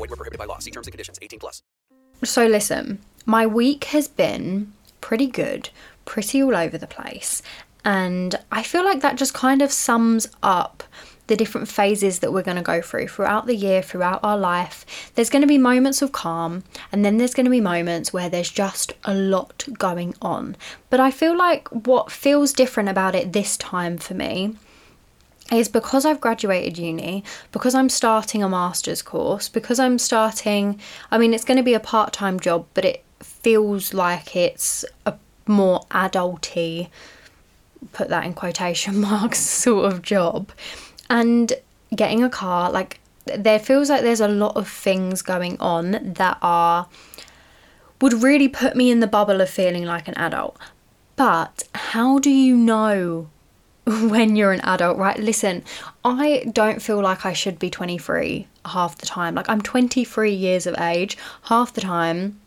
Void 0.00 0.08
were 0.08 0.16
prohibited 0.16 0.38
by 0.38 0.46
law. 0.46 0.58
See 0.58 0.70
terms 0.70 0.86
and 0.86 0.92
conditions. 0.92 1.18
18 1.20 1.38
plus. 1.38 1.62
So 2.24 2.46
listen, 2.46 3.00
my 3.26 3.46
week 3.46 3.84
has 3.84 4.08
been 4.08 4.72
pretty 5.02 5.26
good, 5.26 5.68
pretty 6.06 6.42
all 6.42 6.56
over 6.56 6.78
the 6.78 6.86
place, 6.86 7.42
and 7.84 8.34
I 8.50 8.62
feel 8.62 8.82
like 8.84 9.00
that 9.00 9.16
just 9.16 9.34
kind 9.34 9.60
of 9.60 9.70
sums 9.72 10.26
up 10.42 10.82
the 11.26 11.36
different 11.36 11.68
phases 11.68 12.18
that 12.18 12.32
we're 12.32 12.42
going 12.42 12.56
to 12.56 12.62
go 12.62 12.82
through 12.82 13.08
throughout 13.08 13.46
the 13.46 13.54
year, 13.54 13.82
throughout 13.82 14.20
our 14.22 14.36
life. 14.36 15.12
There's 15.14 15.30
going 15.30 15.42
to 15.42 15.48
be 15.48 15.58
moments 15.58 16.02
of 16.02 16.12
calm, 16.12 16.64
and 16.90 17.04
then 17.04 17.18
there's 17.18 17.34
going 17.34 17.44
to 17.44 17.50
be 17.50 17.60
moments 17.60 18.12
where 18.12 18.28
there's 18.28 18.50
just 18.50 18.94
a 19.04 19.14
lot 19.14 19.66
going 19.78 20.14
on. 20.20 20.56
But 20.88 21.00
I 21.00 21.10
feel 21.10 21.36
like 21.36 21.68
what 21.68 22.10
feels 22.10 22.52
different 22.52 22.88
about 22.88 23.14
it 23.14 23.32
this 23.32 23.56
time 23.58 23.98
for 23.98 24.14
me 24.14 24.56
is 25.58 25.68
because 25.68 26.04
I've 26.04 26.20
graduated 26.20 26.78
uni, 26.78 27.24
because 27.52 27.74
I'm 27.74 27.88
starting 27.88 28.42
a 28.42 28.48
master's 28.48 29.02
course, 29.02 29.48
because 29.48 29.78
I'm 29.80 29.98
starting, 29.98 30.80
I 31.10 31.18
mean, 31.18 31.34
it's 31.34 31.44
going 31.44 31.56
to 31.56 31.62
be 31.62 31.74
a 31.74 31.80
part 31.80 32.12
time 32.12 32.38
job, 32.38 32.66
but 32.74 32.84
it 32.84 33.04
feels 33.20 33.92
like 33.92 34.36
it's 34.36 34.84
a 35.06 35.14
more 35.46 35.80
adulty, 35.90 36.88
put 37.92 38.08
that 38.08 38.24
in 38.24 38.34
quotation 38.34 39.00
marks, 39.00 39.38
sort 39.40 39.92
of 39.92 40.02
job. 40.02 40.50
And 41.08 41.52
getting 41.94 42.22
a 42.22 42.30
car, 42.30 42.70
like, 42.70 43.00
there 43.24 43.58
feels 43.58 43.90
like 43.90 44.02
there's 44.02 44.20
a 44.20 44.28
lot 44.28 44.56
of 44.56 44.68
things 44.68 45.22
going 45.22 45.58
on 45.60 46.14
that 46.14 46.38
are, 46.42 46.88
would 48.00 48.22
really 48.22 48.48
put 48.48 48.76
me 48.76 48.90
in 48.90 49.00
the 49.00 49.06
bubble 49.06 49.40
of 49.40 49.50
feeling 49.50 49.84
like 49.84 50.08
an 50.08 50.14
adult. 50.14 50.56
But 51.16 51.64
how 51.74 52.18
do 52.18 52.30
you 52.30 52.56
know 52.56 53.28
when 53.86 54.36
you're 54.36 54.52
an 54.52 54.60
adult, 54.60 54.98
right? 54.98 55.18
Listen, 55.18 55.64
I 56.04 56.50
don't 56.52 56.82
feel 56.82 57.00
like 57.00 57.24
I 57.24 57.32
should 57.32 57.58
be 57.58 57.70
23 57.70 58.46
half 58.66 58.98
the 58.98 59.06
time. 59.06 59.34
Like, 59.34 59.48
I'm 59.48 59.60
23 59.60 60.32
years 60.32 60.66
of 60.66 60.78
age. 60.78 61.16
Half 61.44 61.74
the 61.74 61.80
time, 61.80 62.40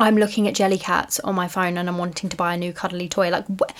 I'm 0.00 0.16
looking 0.16 0.48
at 0.48 0.54
Jellycats 0.54 1.20
on 1.22 1.34
my 1.34 1.48
phone 1.48 1.78
and 1.78 1.88
I'm 1.88 1.98
wanting 1.98 2.28
to 2.30 2.36
buy 2.36 2.54
a 2.54 2.58
new 2.58 2.72
cuddly 2.72 3.08
toy. 3.08 3.30
Like, 3.30 3.46
wh- 3.46 3.72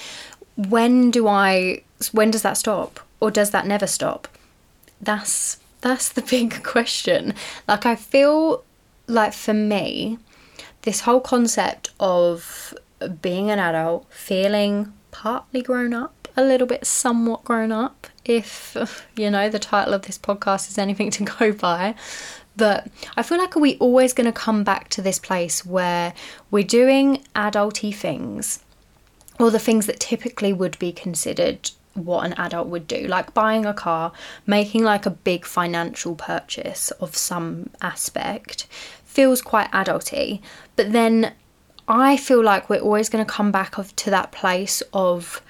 when 0.57 1.11
do 1.11 1.27
I, 1.27 1.83
when 2.13 2.31
does 2.31 2.43
that 2.43 2.57
stop? 2.57 3.01
Or 3.21 3.31
does 3.31 3.51
that 3.51 3.67
never 3.67 3.87
stop? 3.87 4.29
That's, 5.01 5.59
that's 5.81 6.09
the 6.11 6.23
big 6.31 6.63
question. 6.63 7.35
Like, 7.67 7.87
I 7.87 7.97
feel 7.97 8.63
like 9.07 9.33
for 9.33 9.55
me, 9.55 10.19
this 10.83 11.01
whole 11.01 11.21
concept 11.21 11.91
of 11.99 12.75
being 13.21 13.51
an 13.51 13.59
adult, 13.59 14.07
feeling 14.13 14.93
partly 15.11 15.63
grown 15.63 15.93
up, 15.93 16.14
a 16.37 16.43
little 16.43 16.67
bit 16.67 16.87
somewhat 16.87 17.45
grown 17.45 17.73
up, 17.73 18.07
if 18.25 18.77
you 19.17 19.31
know 19.31 19.49
the 19.49 19.59
title 19.59 19.95
of 19.95 20.03
this 20.03 20.19
podcast 20.19 20.69
is 20.69 20.79
anything 20.79 21.11
to 21.13 21.25
go 21.39 21.53
by. 21.53 21.95
But 22.57 22.89
I 23.17 23.23
feel 23.23 23.39
like 23.39 23.57
are 23.57 23.61
we 23.61 23.77
always 23.79 24.13
going 24.13 24.27
to 24.27 24.33
come 24.33 24.63
back 24.63 24.89
to 24.91 25.03
this 25.03 25.19
place 25.19 25.67
where 25.67 26.15
we're 26.51 26.63
doing 26.63 27.25
adulty 27.35 27.95
things, 27.95 28.63
or 29.39 29.51
the 29.51 29.59
things 29.59 29.87
that 29.87 29.99
typically 29.99 30.53
would 30.53 30.79
be 30.79 30.93
considered 30.93 31.71
what 31.95 32.27
an 32.27 32.33
adult 32.35 32.69
would 32.69 32.87
do, 32.87 33.07
like 33.07 33.35
buying 33.35 33.65
a 33.65 33.75
car, 33.75 34.13
making 34.47 34.83
like 34.83 35.07
a 35.07 35.11
big 35.11 35.45
financial 35.45 36.15
purchase 36.15 36.91
of 36.93 37.17
some 37.17 37.71
aspect, 37.81 38.67
feels 39.05 39.41
quite 39.41 39.71
adulty. 39.71 40.41
But 40.77 40.93
then 40.93 41.35
I 41.87 42.17
feel 42.17 42.43
like 42.43 42.69
we're 42.69 42.81
always 42.81 43.09
going 43.09 43.25
to 43.25 43.31
come 43.31 43.53
back 43.53 43.79
of, 43.79 43.95
to 43.97 44.11
that 44.11 44.33
place 44.33 44.83
of 44.93 45.43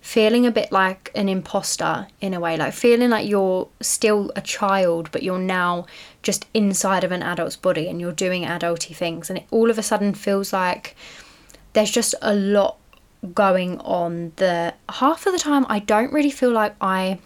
feeling 0.00 0.46
a 0.46 0.50
bit 0.50 0.72
like 0.72 1.10
an 1.14 1.28
imposter 1.28 2.06
in 2.20 2.34
a 2.34 2.40
way, 2.40 2.56
like 2.56 2.72
feeling 2.72 3.10
like 3.10 3.28
you're 3.28 3.68
still 3.80 4.32
a 4.36 4.40
child, 4.40 5.10
but 5.12 5.22
you're 5.22 5.38
now 5.38 5.86
just 6.22 6.46
inside 6.54 7.04
of 7.04 7.12
an 7.12 7.22
adult's 7.22 7.56
body 7.56 7.88
and 7.88 8.00
you're 8.00 8.12
doing 8.12 8.44
adulty 8.44 8.94
things. 8.94 9.28
And 9.28 9.38
it 9.38 9.46
all 9.50 9.70
of 9.70 9.78
a 9.78 9.82
sudden 9.82 10.14
feels 10.14 10.52
like 10.52 10.96
there's 11.72 11.90
just 11.90 12.14
a 12.22 12.34
lot 12.34 12.78
going 13.34 13.78
on 13.80 14.32
that 14.36 14.78
half 14.88 15.26
of 15.26 15.32
the 15.32 15.38
time 15.38 15.66
I 15.68 15.80
don't 15.80 16.12
really 16.12 16.30
feel 16.30 16.52
like 16.52 16.74
I 16.80 17.18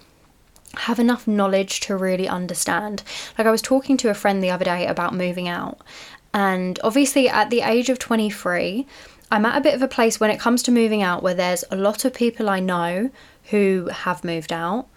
have 0.75 0.99
enough 0.99 1.29
knowledge 1.29 1.81
to 1.81 1.97
really 1.97 2.27
understand. 2.27 3.03
Like 3.37 3.47
I 3.47 3.51
was 3.51 3.63
talking 3.63 3.97
to 3.99 4.09
a 4.09 4.15
friend 4.15 4.43
the 4.43 4.51
other 4.51 4.65
day 4.65 4.87
about 4.87 5.15
moving 5.15 5.49
out, 5.49 5.79
and 6.33 6.81
obviously 6.83 7.29
at 7.29 7.51
the 7.51 7.61
age 7.61 7.91
of 7.91 7.99
23, 7.99 8.87
I'm 9.33 9.47
at 9.47 9.57
a 9.57 9.63
bit 9.63 9.75
of 9.75 9.81
a 9.81 9.89
place 9.89 10.21
when 10.21 10.31
it 10.31 10.39
comes 10.39 10.63
to 10.65 10.71
moving 10.71 11.03
out 11.03 11.23
where 11.23 11.33
there's 11.33 11.65
a 11.71 11.77
lot 11.77 12.05
of 12.05 12.13
people 12.13 12.51
I 12.51 12.61
know 12.61 13.11
who 13.45 13.89
have 13.91 14.25
moved 14.25 14.53
out. 14.53 14.89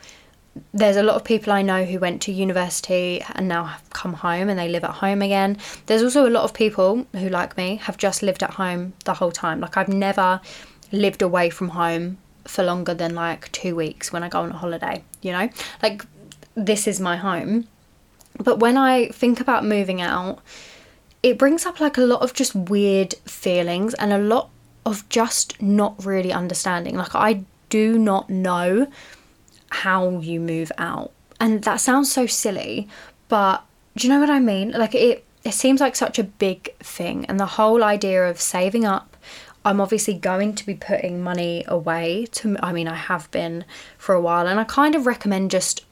There's 0.74 0.98
a 0.98 1.04
lot 1.04 1.16
of 1.16 1.24
people 1.24 1.54
I 1.54 1.62
know 1.62 1.86
who 1.86 2.00
went 2.00 2.22
to 2.24 2.34
university 2.34 3.24
and 3.34 3.48
now 3.48 3.64
have 3.64 3.90
come 3.92 4.12
home 4.12 4.50
and 4.50 4.60
they 4.60 4.68
live 4.68 4.84
at 4.84 4.92
home 4.92 5.22
again. 5.22 5.58
There's 5.86 6.04
also 6.04 6.28
a 6.28 6.30
lot 6.30 6.44
of 6.44 6.54
people 6.54 7.08
who, 7.14 7.30
like 7.30 7.56
me, 7.56 7.78
have 7.78 7.96
just 7.96 8.22
lived 8.22 8.44
at 8.44 8.52
home 8.52 8.92
the 9.06 9.14
whole 9.14 9.32
time. 9.32 9.62
Like, 9.62 9.78
I've 9.78 9.88
never 9.88 10.42
lived 10.92 11.22
away 11.22 11.50
from 11.50 11.70
home 11.70 12.18
for 12.44 12.62
longer 12.62 12.94
than 12.94 13.16
like 13.16 13.50
two 13.54 13.74
weeks 13.74 14.12
when 14.12 14.22
I 14.22 14.28
go 14.28 14.42
on 14.42 14.52
a 14.52 14.58
holiday, 14.58 15.02
you 15.22 15.32
know? 15.32 15.48
Like, 15.82 16.06
this 16.56 16.88
is 16.88 17.00
my 17.00 17.16
home. 17.16 17.70
But 18.44 18.60
when 18.60 18.76
I 18.76 19.08
think 19.08 19.40
about 19.40 19.64
moving 19.64 20.02
out, 20.02 20.42
it 21.26 21.40
brings 21.40 21.66
up 21.66 21.80
like 21.80 21.98
a 21.98 22.02
lot 22.02 22.22
of 22.22 22.36
just 22.36 22.54
weird 22.54 23.16
feelings 23.26 23.96
and 23.96 24.14
a 24.14 24.20
lot 24.20 24.52
of 24.86 25.10
just 25.10 25.60
not 25.60 26.06
really 26.06 26.32
understanding. 26.32 26.96
Like, 26.96 27.16
I 27.16 27.46
do 27.70 27.98
not 27.98 28.30
know 28.30 28.86
how 29.72 30.20
you 30.20 30.40
move 30.40 30.72
out. 30.78 31.12
And 31.40 31.64
that 31.64 31.78
sounds 31.78 32.12
so 32.12 32.28
silly, 32.28 32.88
but 33.28 33.64
do 33.98 34.06
you 34.06 34.14
know 34.14 34.20
what 34.20 34.30
I 34.30 34.40
mean? 34.40 34.70
Like, 34.70 34.94
it, 34.94 35.26
it 35.44 35.56
seems 35.56 35.82
like 35.82 35.96
such 35.96 36.20
a 36.20 36.24
big 36.24 36.76
thing. 36.78 37.26
And 37.26 37.40
the 37.40 37.48
whole 37.48 37.84
idea 37.84 38.30
of 38.30 38.40
saving 38.40 38.86
up, 38.86 39.18
I'm 39.66 39.82
obviously 39.82 40.14
going 40.14 40.54
to 40.54 40.64
be 40.64 40.76
putting 40.76 41.24
money 41.24 41.66
away 41.68 42.28
to, 42.34 42.56
I 42.62 42.72
mean, 42.72 42.88
I 42.88 42.94
have 42.94 43.32
been 43.32 43.66
for 43.98 44.14
a 44.14 44.22
while, 44.22 44.46
and 44.46 44.60
I 44.60 44.64
kind 44.64 44.94
of 44.94 45.08
recommend 45.08 45.50
just 45.50 45.85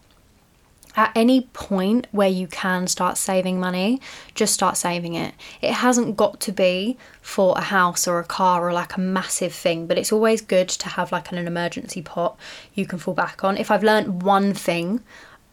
at 0.96 1.12
any 1.16 1.42
point 1.54 2.08
where 2.12 2.28
you 2.28 2.48
can 2.48 2.88
start 2.88 3.18
saving 3.18 3.60
money, 3.60 4.00
just 4.36 4.54
start 4.54 4.78
saving 4.78 5.16
it. 5.16 5.34
It 5.62 5.74
hasn't 5.74 6.16
got 6.18 6.40
to 6.42 6.52
be 6.52 6.98
for 7.22 7.58
a 7.58 7.62
house 7.62 8.08
or 8.08 8.20
a 8.20 8.24
car 8.24 8.68
or 8.68 8.74
like 8.74 8.96
a 8.96 9.00
massive 9.00 9.54
thing, 9.54 9.88
but 9.88 9.98
it's 9.98 10.12
always 10.12 10.42
good 10.42 10.70
to 10.70 10.90
have 10.90 11.12
like 11.12 11.32
an 11.32 11.38
emergency 11.38 12.02
pot 12.02 12.38
you 12.74 12.86
can 12.86 13.00
fall 13.00 13.14
back 13.14 13.44
on. 13.44 13.58
If 13.58 13.72
I've 13.72 13.84
learned 13.84 14.24
one 14.24 14.54
thing 14.54 15.02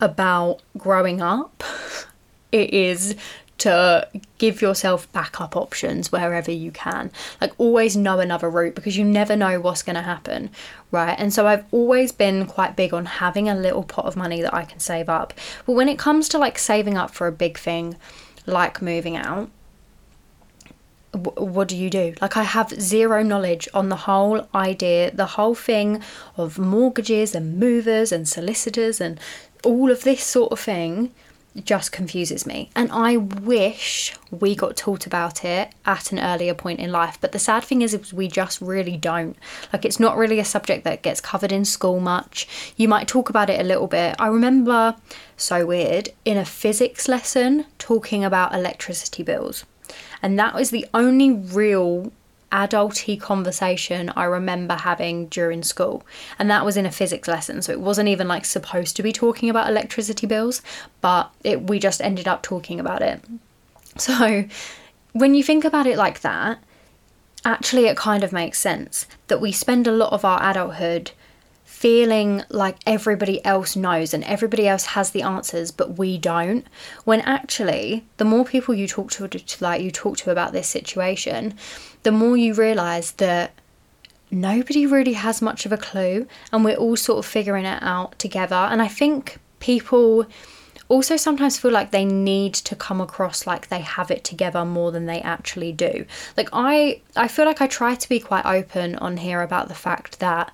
about 0.01 0.61
growing 0.77 1.21
up, 1.21 1.63
it 2.53 2.73
is 2.73 3.17
to 3.61 4.09
give 4.39 4.61
yourself 4.61 5.11
backup 5.13 5.57
options 5.57 6.11
wherever 6.11 6.51
you 6.51 6.71
can. 6.71 7.11
Like, 7.41 7.53
always 7.59 7.97
know 7.97 8.19
another 8.19 8.51
route 8.51 8.75
because 8.75 8.97
you 8.97 9.05
never 9.05 9.37
know 9.37 9.61
what's 9.61 9.83
going 9.83 9.97
to 9.97 10.03
happen, 10.03 10.51
right? 10.91 11.15
And 11.19 11.33
so, 11.33 11.47
I've 11.47 11.65
always 11.71 12.13
been 12.13 12.47
quite 12.47 12.77
big 12.77 12.93
on 12.93 13.07
having 13.07 13.49
a 13.49 13.55
little 13.55 13.85
pot 13.85 14.07
of 14.07 14.17
money 14.17 14.43
that 14.43 14.55
I 14.55 14.65
can 14.65 14.81
save 14.81 15.09
up. 15.09 15.33
But 15.67 15.73
when 15.73 15.89
it 15.89 15.99
comes 15.99 16.29
to 16.31 16.39
like 16.39 16.59
saving 16.59 16.97
up 16.97 17.13
for 17.13 17.27
a 17.27 17.33
big 17.33 17.59
thing 17.59 17.97
like 18.47 18.83
moving 18.83 19.17
out, 19.17 19.51
what 21.13 21.69
do 21.69 21.77
you 21.77 21.91
do? 21.91 22.15
Like, 22.21 22.37
I 22.37 22.45
have 22.45 22.71
zero 22.81 23.23
knowledge 23.23 23.69
on 23.75 23.89
the 23.89 23.97
whole 23.97 24.49
idea, 24.55 25.11
the 25.11 25.27
whole 25.27 25.55
thing 25.55 26.03
of 26.37 26.59
mortgages 26.59 27.35
and 27.35 27.59
movers 27.59 28.13
and 28.13 28.29
solicitors 28.29 29.01
and 29.01 29.19
all 29.65 29.91
of 29.91 30.05
this 30.05 30.23
sort 30.23 30.53
of 30.53 30.61
thing 30.61 31.13
just 31.65 31.93
confuses 31.93 32.47
me. 32.47 32.71
And 32.77 32.91
I 32.93 33.17
wish 33.17 34.15
we 34.31 34.55
got 34.55 34.77
taught 34.77 35.07
about 35.07 35.45
it 35.45 35.73
at 35.85 36.13
an 36.13 36.19
earlier 36.19 36.55
point 36.55 36.81
in 36.81 36.93
life. 36.93 37.19
But 37.21 37.33
the 37.33 37.39
sad 37.39 37.65
thing 37.65 37.83
is, 37.83 37.95
is 37.95 38.13
we 38.13 38.29
just 38.29 38.61
really 38.61 38.97
don't. 38.97 39.37
Like, 39.73 39.85
it's 39.85 40.01
not 40.01 40.17
really 40.17 40.39
a 40.39 40.45
subject 40.45 40.85
that 40.85 41.03
gets 41.03 41.21
covered 41.21 41.53
in 41.53 41.65
school 41.65 42.01
much. 42.01 42.47
You 42.77 42.89
might 42.89 43.09
talk 43.09 43.29
about 43.29 43.51
it 43.51 43.61
a 43.61 43.65
little 43.65 43.89
bit. 43.89 44.17
I 44.19 44.29
remember, 44.29 44.97
so 45.37 45.67
weird, 45.67 46.11
in 46.25 46.37
a 46.37 46.45
physics 46.45 47.09
lesson 47.09 47.67
talking 47.79 48.25
about 48.25 48.55
electricity 48.55 49.23
bills. 49.23 49.65
And 50.23 50.39
that 50.39 50.55
was 50.55 50.71
the 50.71 50.87
only 50.95 51.31
real 51.31 52.13
adulty 52.53 53.21
conversation 53.21 54.13
I 54.17 54.25
remember 54.25 54.75
having 54.75 55.27
during 55.27 55.63
school. 55.63 56.05
And 56.39 56.51
that 56.51 56.65
was 56.65 56.77
in 56.77 56.87
a 56.87 56.91
physics 56.91 57.29
lesson. 57.29 57.63
So 57.63 57.73
it 57.73 57.81
wasn't 57.81 58.09
even 58.09 58.29
like 58.29 58.45
supposed 58.45 58.97
to 58.97 59.03
be 59.03 59.13
talking 59.13 59.49
about 59.51 59.69
electricity 59.69 60.27
bills, 60.27 60.63
but 61.01 61.31
it, 61.45 61.69
we 61.69 61.79
just 61.79 62.01
ended 62.01 62.27
up 62.27 62.43
talking 62.43 62.81
about 62.81 63.03
it. 63.03 63.23
So 63.97 64.45
when 65.13 65.35
you 65.35 65.43
think 65.43 65.65
about 65.65 65.87
it 65.87 65.97
like 65.97 66.21
that, 66.21 66.59
actually 67.45 67.87
it 67.87 67.97
kind 67.97 68.23
of 68.23 68.33
makes 68.33 68.59
sense 68.59 69.07
that 69.29 69.41
we 69.41 69.53
spend 69.53 69.87
a 69.87 69.93
lot 69.93 70.13
of 70.13 70.25
our 70.25 70.43
adulthood 70.43 71.13
feeling 71.81 72.43
like 72.51 72.77
everybody 72.85 73.43
else 73.43 73.75
knows 73.75 74.13
and 74.13 74.23
everybody 74.25 74.69
else 74.69 74.85
has 74.85 75.13
the 75.13 75.23
answers 75.23 75.71
but 75.71 75.97
we 75.97 76.19
don't. 76.19 76.67
When 77.05 77.23
actually 77.23 78.05
the 78.19 78.27
more 78.27 78.45
people 78.45 78.75
you 78.75 78.87
talk 78.87 79.11
to, 79.13 79.27
like 79.61 79.81
you 79.81 79.91
talk 79.91 80.19
to 80.19 80.31
about 80.31 80.53
this 80.53 80.69
situation 80.69 81.55
the 82.03 82.13
more 82.13 82.37
you 82.37 82.53
realize 82.53 83.13
that 83.13 83.53
nobody 84.31 84.85
really 84.85 85.15
has 85.15 85.41
much 85.41 85.65
of 85.65 85.73
a 85.73 85.79
clue 85.79 86.27
and 86.53 86.67
we're 86.67 86.77
all 86.77 86.99
sort 86.99 87.19
of 87.19 87.25
figuring 87.25 87.65
it 87.65 87.83
out 87.83 88.19
together. 88.19 88.57
And 88.73 88.83
i 88.83 88.89
think 88.89 89.39
people 89.59 90.27
also 90.89 91.17
sometimes 91.17 91.59
feel 91.59 91.71
like 91.71 91.93
they 91.93 92.05
need 92.05 92.53
to 92.53 92.77
come 92.77 93.01
across 93.01 93.47
like 93.47 93.69
they 93.69 93.81
have 93.81 94.11
it 94.11 94.23
together 94.23 94.67
more 94.67 94.93
than 94.93 95.07
they 95.07 95.23
actually 95.23 95.73
do. 95.73 96.05
Like 96.37 96.51
i 96.53 97.01
i 97.17 97.27
feel 97.27 97.47
like 97.47 97.63
i 97.63 97.67
try 97.67 97.95
to 97.95 98.09
be 98.11 98.21
quite 98.21 98.45
open 98.45 98.97
on 98.97 99.17
here 99.17 99.41
about 99.41 99.69
the 99.69 99.81
fact 99.87 100.21
that 100.21 100.53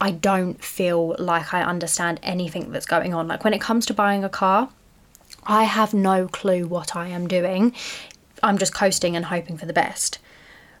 I 0.00 0.10
don't 0.10 0.62
feel 0.62 1.16
like 1.18 1.54
I 1.54 1.62
understand 1.62 2.20
anything 2.22 2.70
that's 2.70 2.86
going 2.86 3.14
on. 3.14 3.28
Like 3.28 3.44
when 3.44 3.54
it 3.54 3.60
comes 3.60 3.86
to 3.86 3.94
buying 3.94 4.24
a 4.24 4.28
car, 4.28 4.68
I 5.44 5.64
have 5.64 5.94
no 5.94 6.28
clue 6.28 6.66
what 6.66 6.94
I 6.94 7.08
am 7.08 7.26
doing. 7.26 7.74
I'm 8.42 8.58
just 8.58 8.74
coasting 8.74 9.16
and 9.16 9.26
hoping 9.26 9.56
for 9.56 9.66
the 9.66 9.72
best. 9.72 10.18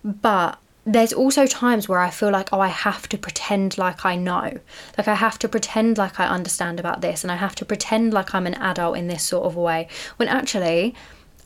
But 0.04 0.58
there's 0.84 1.12
also 1.12 1.46
times 1.46 1.88
where 1.88 1.98
I 1.98 2.10
feel 2.10 2.30
like, 2.30 2.50
oh, 2.52 2.60
I 2.60 2.68
have 2.68 3.08
to 3.08 3.18
pretend 3.18 3.76
like 3.76 4.04
I 4.04 4.14
know. 4.14 4.60
Like 4.96 5.08
I 5.08 5.14
have 5.14 5.38
to 5.40 5.48
pretend 5.48 5.98
like 5.98 6.20
I 6.20 6.28
understand 6.28 6.78
about 6.78 7.00
this 7.00 7.24
and 7.24 7.32
I 7.32 7.36
have 7.36 7.56
to 7.56 7.64
pretend 7.64 8.12
like 8.12 8.34
I'm 8.34 8.46
an 8.46 8.54
adult 8.54 8.96
in 8.96 9.08
this 9.08 9.24
sort 9.24 9.46
of 9.46 9.56
way. 9.56 9.88
When 10.16 10.28
actually, 10.28 10.94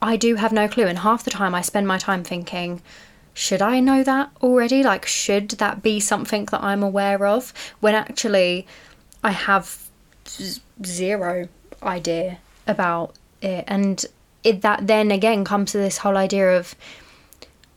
I 0.02 0.16
do 0.16 0.34
have 0.34 0.52
no 0.52 0.68
clue. 0.68 0.86
And 0.86 0.98
half 0.98 1.24
the 1.24 1.30
time 1.30 1.54
I 1.54 1.62
spend 1.62 1.86
my 1.86 1.98
time 1.98 2.24
thinking, 2.24 2.82
should 3.40 3.62
I 3.62 3.80
know 3.80 4.04
that 4.04 4.30
already? 4.42 4.82
Like, 4.82 5.06
should 5.06 5.48
that 5.52 5.82
be 5.82 5.98
something 5.98 6.44
that 6.46 6.62
I'm 6.62 6.82
aware 6.82 7.24
of? 7.24 7.54
When 7.80 7.94
actually, 7.94 8.66
I 9.24 9.30
have 9.30 9.88
zero 10.84 11.48
idea 11.82 12.38
about 12.66 13.14
it. 13.40 13.64
And 13.66 14.04
it, 14.44 14.60
that 14.60 14.86
then 14.86 15.10
again 15.10 15.44
comes 15.44 15.72
to 15.72 15.78
this 15.78 15.96
whole 15.98 16.18
idea 16.18 16.58
of 16.58 16.74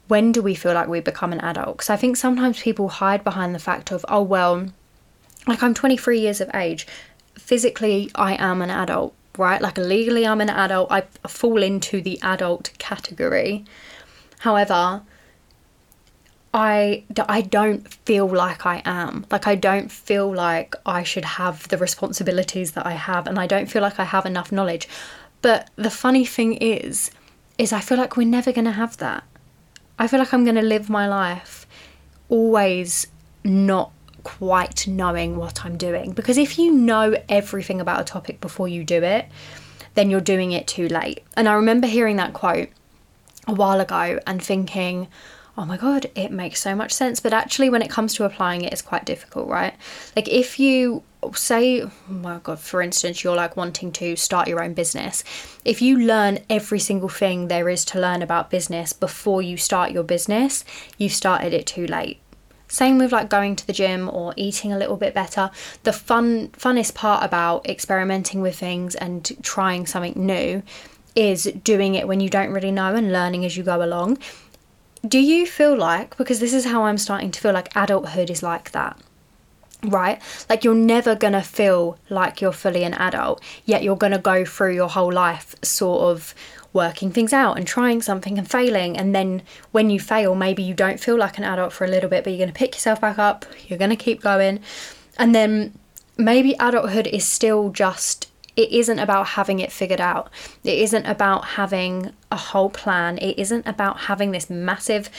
when 0.09 0.33
do 0.33 0.41
we 0.41 0.53
feel 0.53 0.73
like 0.73 0.89
we 0.89 0.99
become 0.99 1.31
an 1.31 1.39
adult? 1.39 1.77
Because 1.77 1.89
I 1.89 1.95
think 1.95 2.17
sometimes 2.17 2.61
people 2.61 2.89
hide 2.89 3.23
behind 3.23 3.55
the 3.55 3.59
fact 3.59 3.89
of, 3.89 4.05
oh, 4.09 4.21
well, 4.21 4.67
like 5.47 5.63
I'm 5.63 5.73
23 5.73 6.19
years 6.19 6.41
of 6.41 6.53
age. 6.53 6.85
Physically, 7.35 8.11
I 8.15 8.35
am 8.35 8.61
an 8.61 8.69
adult, 8.69 9.13
right? 9.37 9.61
Like 9.61 9.77
legally, 9.77 10.27
I'm 10.27 10.41
an 10.41 10.49
adult. 10.49 10.91
I 10.91 11.01
fall 11.25 11.63
into 11.63 12.01
the 12.01 12.19
adult 12.21 12.71
category. 12.79 13.63
However, 14.39 15.03
I, 16.53 17.03
I 17.27 17.41
don't 17.41 17.91
feel 17.91 18.27
like 18.27 18.65
I 18.65 18.83
am. 18.85 19.25
Like, 19.31 19.47
I 19.47 19.55
don't 19.55 19.91
feel 19.91 20.31
like 20.31 20.75
I 20.85 21.01
should 21.01 21.25
have 21.25 21.67
the 21.69 21.77
responsibilities 21.77 22.73
that 22.73 22.85
I 22.85 22.91
have, 22.91 23.25
and 23.25 23.39
I 23.39 23.47
don't 23.47 23.71
feel 23.71 23.81
like 23.81 23.99
I 23.99 24.03
have 24.03 24.25
enough 24.25 24.51
knowledge. 24.51 24.87
But 25.41 25.69
the 25.75 25.89
funny 25.89 26.25
thing 26.25 26.53
is, 26.53 27.09
is 27.57 27.73
I 27.73 27.79
feel 27.79 27.97
like 27.97 28.17
we're 28.17 28.27
never 28.27 28.51
going 28.51 28.65
to 28.65 28.71
have 28.71 28.97
that. 28.97 29.23
I 29.97 30.07
feel 30.07 30.19
like 30.19 30.33
I'm 30.33 30.43
going 30.43 30.55
to 30.55 30.61
live 30.61 30.89
my 30.89 31.07
life 31.07 31.65
always 32.29 33.07
not 33.43 33.91
quite 34.23 34.87
knowing 34.87 35.37
what 35.37 35.65
I'm 35.65 35.77
doing. 35.77 36.11
Because 36.11 36.37
if 36.37 36.57
you 36.57 36.71
know 36.71 37.15
everything 37.29 37.81
about 37.81 38.01
a 38.01 38.03
topic 38.03 38.41
before 38.41 38.67
you 38.67 38.83
do 38.83 39.03
it, 39.03 39.27
then 39.95 40.09
you're 40.09 40.21
doing 40.21 40.51
it 40.51 40.67
too 40.67 40.87
late. 40.87 41.23
And 41.35 41.47
I 41.47 41.53
remember 41.53 41.87
hearing 41.87 42.15
that 42.17 42.33
quote 42.33 42.69
a 43.47 43.53
while 43.53 43.79
ago 43.79 44.19
and 44.25 44.41
thinking, 44.41 45.07
oh 45.57 45.65
my 45.65 45.77
god, 45.77 46.09
it 46.15 46.31
makes 46.31 46.61
so 46.61 46.75
much 46.75 46.91
sense. 46.91 47.19
But 47.19 47.33
actually, 47.33 47.69
when 47.69 47.81
it 47.81 47.89
comes 47.89 48.13
to 48.15 48.25
applying 48.25 48.61
it, 48.61 48.73
it's 48.73 48.81
quite 48.81 49.05
difficult, 49.05 49.47
right? 49.47 49.73
Like, 50.15 50.27
if 50.27 50.59
you 50.59 51.03
say, 51.35 51.81
oh 51.81 51.91
my 52.07 52.39
god, 52.39 52.59
for 52.59 52.81
instance, 52.81 53.23
you're 53.23 53.35
like 53.35 53.55
wanting 53.55 53.91
to 53.93 54.15
start 54.15 54.47
your 54.47 54.63
own 54.63 54.73
business, 54.73 55.23
if 55.63 55.81
you 55.81 55.97
learn 55.97 56.39
every 56.49 56.79
single 56.79 57.09
thing 57.09 57.47
there 57.47 57.69
is 57.69 57.85
to 57.85 57.99
learn 57.99 58.21
about 58.21 58.49
business 58.49 58.93
before 58.93 59.41
you 59.41 59.57
start 59.57 59.91
your 59.91 60.03
business, 60.03 60.65
you've 60.97 61.13
started 61.13 61.53
it 61.53 61.65
too 61.65 61.87
late. 61.87 62.19
Same 62.67 62.97
with 62.97 63.11
like 63.11 63.29
going 63.29 63.55
to 63.55 63.67
the 63.67 63.73
gym 63.73 64.09
or 64.09 64.33
eating 64.35 64.73
a 64.73 64.77
little 64.77 64.97
bit 64.97 65.13
better. 65.13 65.51
The 65.83 65.93
fun 65.93 66.47
funnest 66.49 66.95
part 66.95 67.23
about 67.23 67.69
experimenting 67.69 68.41
with 68.41 68.57
things 68.57 68.95
and 68.95 69.31
trying 69.43 69.85
something 69.85 70.13
new 70.15 70.63
is 71.15 71.43
doing 71.63 71.93
it 71.93 72.07
when 72.07 72.19
you 72.19 72.29
don't 72.29 72.51
really 72.51 72.71
know 72.71 72.95
and 72.95 73.13
learning 73.13 73.45
as 73.45 73.55
you 73.55 73.63
go 73.63 73.83
along. 73.83 74.17
Do 75.05 75.19
you 75.19 75.45
feel 75.45 75.75
like 75.75 76.15
because 76.17 76.39
this 76.39 76.53
is 76.53 76.65
how 76.65 76.83
I'm 76.83 76.97
starting 76.97 77.31
to 77.31 77.39
feel 77.39 77.53
like 77.53 77.75
adulthood 77.75 78.29
is 78.29 78.41
like 78.41 78.71
that? 78.71 78.97
right? 79.85 80.21
Like 80.49 80.63
you're 80.63 80.73
never 80.73 81.15
gonna 81.15 81.43
feel 81.43 81.97
like 82.09 82.41
you're 82.41 82.51
fully 82.51 82.83
an 82.83 82.93
adult, 82.93 83.41
yet 83.65 83.83
you're 83.83 83.97
gonna 83.97 84.19
go 84.19 84.45
through 84.45 84.75
your 84.75 84.89
whole 84.89 85.11
life 85.11 85.55
sort 85.61 86.01
of 86.03 86.33
working 86.71 87.11
things 87.11 87.33
out 87.33 87.57
and 87.57 87.67
trying 87.67 88.01
something 88.01 88.37
and 88.37 88.49
failing. 88.49 88.97
And 88.97 89.13
then 89.13 89.43
when 89.71 89.89
you 89.89 89.99
fail, 89.99 90.35
maybe 90.35 90.63
you 90.63 90.73
don't 90.73 90.99
feel 90.99 91.17
like 91.17 91.37
an 91.37 91.43
adult 91.43 91.73
for 91.73 91.85
a 91.85 91.89
little 91.89 92.09
bit, 92.09 92.23
but 92.23 92.31
you're 92.31 92.39
gonna 92.39 92.53
pick 92.53 92.75
yourself 92.75 93.01
back 93.01 93.19
up, 93.19 93.45
you're 93.67 93.79
gonna 93.79 93.95
keep 93.95 94.21
going. 94.21 94.59
And 95.17 95.35
then 95.35 95.77
maybe 96.17 96.55
adulthood 96.59 97.07
is 97.07 97.25
still 97.25 97.69
just 97.69 98.27
it 98.55 98.71
isn't 98.71 98.99
about 98.99 99.27
having 99.29 99.59
it 99.59 99.71
figured 99.71 100.01
out. 100.01 100.29
It 100.63 100.77
isn't 100.79 101.05
about 101.05 101.45
having 101.45 102.13
a 102.31 102.37
whole 102.37 102.69
plan. 102.69 103.17
It 103.17 103.39
isn't 103.39 103.65
about 103.67 104.01
having 104.01 104.31
this 104.31 104.49
massive 104.49 105.09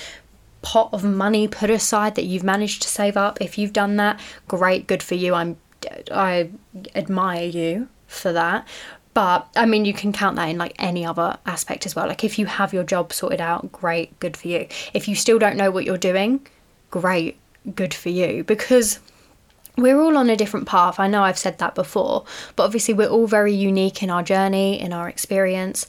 pot 0.63 0.89
of 0.93 1.05
money 1.05 1.47
put 1.47 1.69
aside 1.69 2.15
that 2.15 2.25
you've 2.25 2.45
managed 2.45 2.83
to 2.83 2.89
save 2.89 3.17
up. 3.17 3.41
If 3.41 3.59
you've 3.59 3.73
done 3.73 3.97
that, 3.97 4.21
great, 4.49 4.87
good 4.87 5.03
for 5.03 5.15
you. 5.15 5.35
I'm 5.35 5.57
I 6.11 6.51
admire 6.95 7.47
you 7.47 7.89
for 8.07 8.33
that. 8.33 8.67
But 9.13 9.47
I 9.55 9.67
mean, 9.67 9.85
you 9.85 9.95
can 9.95 10.13
count 10.13 10.37
that 10.37 10.49
in 10.49 10.59
like 10.59 10.75
any 10.79 11.05
other 11.07 11.39
aspect 11.47 11.87
as 11.87 11.95
well. 11.95 12.09
Like 12.09 12.25
if 12.25 12.39
you 12.39 12.47
have 12.47 12.73
your 12.73 12.83
job 12.83 13.13
sorted 13.13 13.41
out, 13.41 13.71
great, 13.71 14.19
good 14.19 14.37
for 14.37 14.49
you. 14.49 14.67
If 14.93 15.07
you 15.07 15.15
still 15.15 15.39
don't 15.39 15.57
know 15.57 15.71
what 15.71 15.85
you're 15.85 15.97
doing, 15.97 16.47
great, 16.91 17.39
good 17.75 17.95
for 17.95 18.09
you. 18.09 18.43
Because 18.45 18.99
we're 19.77 20.01
all 20.01 20.17
on 20.17 20.31
a 20.31 20.37
different 20.37 20.67
path. 20.67 21.01
I 21.01 21.09
know 21.09 21.23
I've 21.23 21.39
said 21.39 21.59
that 21.59 21.75
before, 21.75 22.25
but 22.57 22.65
obviously 22.65 22.95
we're 22.95 23.09
all 23.09 23.27
very 23.27 23.53
unique 23.53 24.03
in 24.03 24.11
our 24.11 24.23
journey, 24.23 24.81
in 24.81 24.93
our 24.93 25.09
experience. 25.09 25.87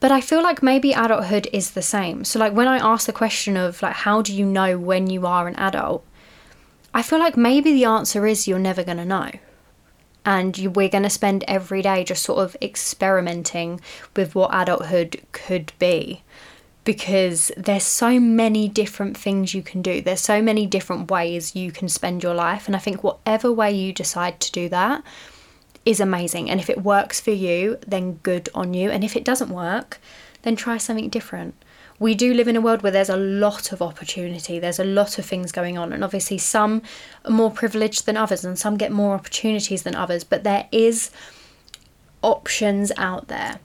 But 0.00 0.12
I 0.12 0.20
feel 0.20 0.42
like 0.42 0.62
maybe 0.62 0.92
adulthood 0.92 1.48
is 1.52 1.72
the 1.72 1.82
same. 1.82 2.24
So 2.24 2.38
like 2.38 2.52
when 2.52 2.68
I 2.68 2.78
ask 2.78 3.06
the 3.06 3.12
question 3.12 3.56
of 3.56 3.82
like 3.82 3.94
how 3.94 4.22
do 4.22 4.34
you 4.34 4.44
know 4.44 4.78
when 4.78 5.08
you 5.08 5.26
are 5.26 5.48
an 5.48 5.56
adult? 5.56 6.04
I 6.92 7.02
feel 7.02 7.18
like 7.18 7.36
maybe 7.36 7.72
the 7.72 7.86
answer 7.86 8.26
is 8.26 8.46
you're 8.46 8.58
never 8.58 8.84
going 8.84 8.98
to 8.98 9.04
know. 9.04 9.30
And 10.26 10.56
you, 10.56 10.70
we're 10.70 10.88
going 10.88 11.02
to 11.02 11.10
spend 11.10 11.44
every 11.48 11.82
day 11.82 12.04
just 12.04 12.22
sort 12.22 12.38
of 12.38 12.56
experimenting 12.62 13.80
with 14.16 14.34
what 14.34 14.50
adulthood 14.54 15.20
could 15.32 15.72
be 15.78 16.22
because 16.84 17.50
there's 17.56 17.84
so 17.84 18.20
many 18.20 18.68
different 18.68 19.16
things 19.16 19.54
you 19.54 19.62
can 19.62 19.82
do. 19.82 20.00
There's 20.00 20.20
so 20.20 20.42
many 20.42 20.66
different 20.66 21.10
ways 21.10 21.56
you 21.56 21.72
can 21.72 21.88
spend 21.88 22.22
your 22.22 22.34
life. 22.34 22.66
And 22.66 22.76
I 22.76 22.78
think 22.78 23.02
whatever 23.02 23.50
way 23.50 23.72
you 23.72 23.92
decide 23.92 24.38
to 24.40 24.52
do 24.52 24.68
that, 24.68 25.02
is 25.84 26.00
amazing. 26.00 26.50
And 26.50 26.60
if 26.60 26.70
it 26.70 26.82
works 26.82 27.20
for 27.20 27.30
you, 27.30 27.78
then 27.86 28.14
good 28.22 28.48
on 28.54 28.74
you. 28.74 28.90
And 28.90 29.04
if 29.04 29.16
it 29.16 29.24
doesn't 29.24 29.50
work, 29.50 30.00
then 30.42 30.56
try 30.56 30.78
something 30.78 31.08
different. 31.08 31.54
We 31.98 32.14
do 32.14 32.34
live 32.34 32.48
in 32.48 32.56
a 32.56 32.60
world 32.60 32.82
where 32.82 32.92
there's 32.92 33.08
a 33.08 33.16
lot 33.16 33.70
of 33.70 33.80
opportunity, 33.80 34.58
there's 34.58 34.80
a 34.80 34.84
lot 34.84 35.18
of 35.18 35.24
things 35.24 35.52
going 35.52 35.78
on, 35.78 35.92
and 35.92 36.02
obviously 36.02 36.38
some 36.38 36.82
are 37.24 37.30
more 37.30 37.52
privileged 37.52 38.04
than 38.04 38.16
others, 38.16 38.44
and 38.44 38.58
some 38.58 38.76
get 38.76 38.90
more 38.90 39.14
opportunities 39.14 39.84
than 39.84 39.94
others, 39.94 40.24
but 40.24 40.42
there 40.42 40.66
is 40.72 41.12
options 42.20 42.90
out 42.96 43.28
there 43.28 43.60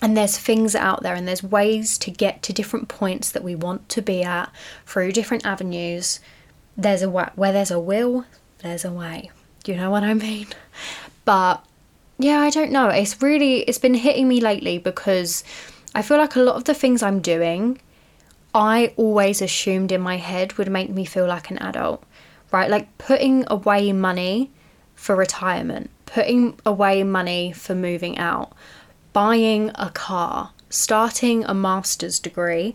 and 0.00 0.16
there's 0.16 0.38
things 0.38 0.74
out 0.74 1.02
there 1.02 1.14
and 1.14 1.26
there's 1.26 1.42
ways 1.42 1.98
to 1.98 2.10
get 2.10 2.42
to 2.42 2.52
different 2.52 2.88
points 2.88 3.32
that 3.32 3.44
we 3.44 3.54
want 3.54 3.88
to 3.88 4.00
be 4.00 4.22
at 4.22 4.50
through 4.86 5.12
different 5.12 5.44
avenues 5.44 6.20
there's 6.76 7.02
a 7.02 7.10
way 7.10 7.28
where 7.34 7.52
there's 7.52 7.70
a 7.70 7.80
will 7.80 8.24
there's 8.58 8.84
a 8.84 8.92
way 8.92 9.30
do 9.64 9.72
you 9.72 9.78
know 9.78 9.90
what 9.90 10.02
i 10.02 10.14
mean 10.14 10.46
but 11.24 11.62
yeah, 12.18 12.40
I 12.40 12.50
don't 12.50 12.72
know. 12.72 12.88
It's 12.88 13.22
really 13.22 13.60
it's 13.60 13.78
been 13.78 13.94
hitting 13.94 14.28
me 14.28 14.40
lately 14.40 14.78
because 14.78 15.44
I 15.94 16.02
feel 16.02 16.18
like 16.18 16.36
a 16.36 16.40
lot 16.40 16.56
of 16.56 16.64
the 16.64 16.74
things 16.74 17.02
I'm 17.02 17.20
doing 17.20 17.80
I 18.54 18.94
always 18.96 19.42
assumed 19.42 19.92
in 19.92 20.00
my 20.00 20.16
head 20.16 20.54
would 20.54 20.70
make 20.70 20.90
me 20.90 21.04
feel 21.04 21.26
like 21.26 21.50
an 21.50 21.58
adult. 21.58 22.02
Right? 22.50 22.70
Like 22.70 22.96
putting 22.98 23.44
away 23.48 23.92
money 23.92 24.50
for 24.94 25.14
retirement, 25.14 25.90
putting 26.06 26.58
away 26.64 27.04
money 27.04 27.52
for 27.52 27.74
moving 27.74 28.18
out, 28.18 28.52
buying 29.12 29.70
a 29.74 29.90
car, 29.90 30.52
starting 30.70 31.44
a 31.44 31.54
master's 31.54 32.18
degree. 32.18 32.74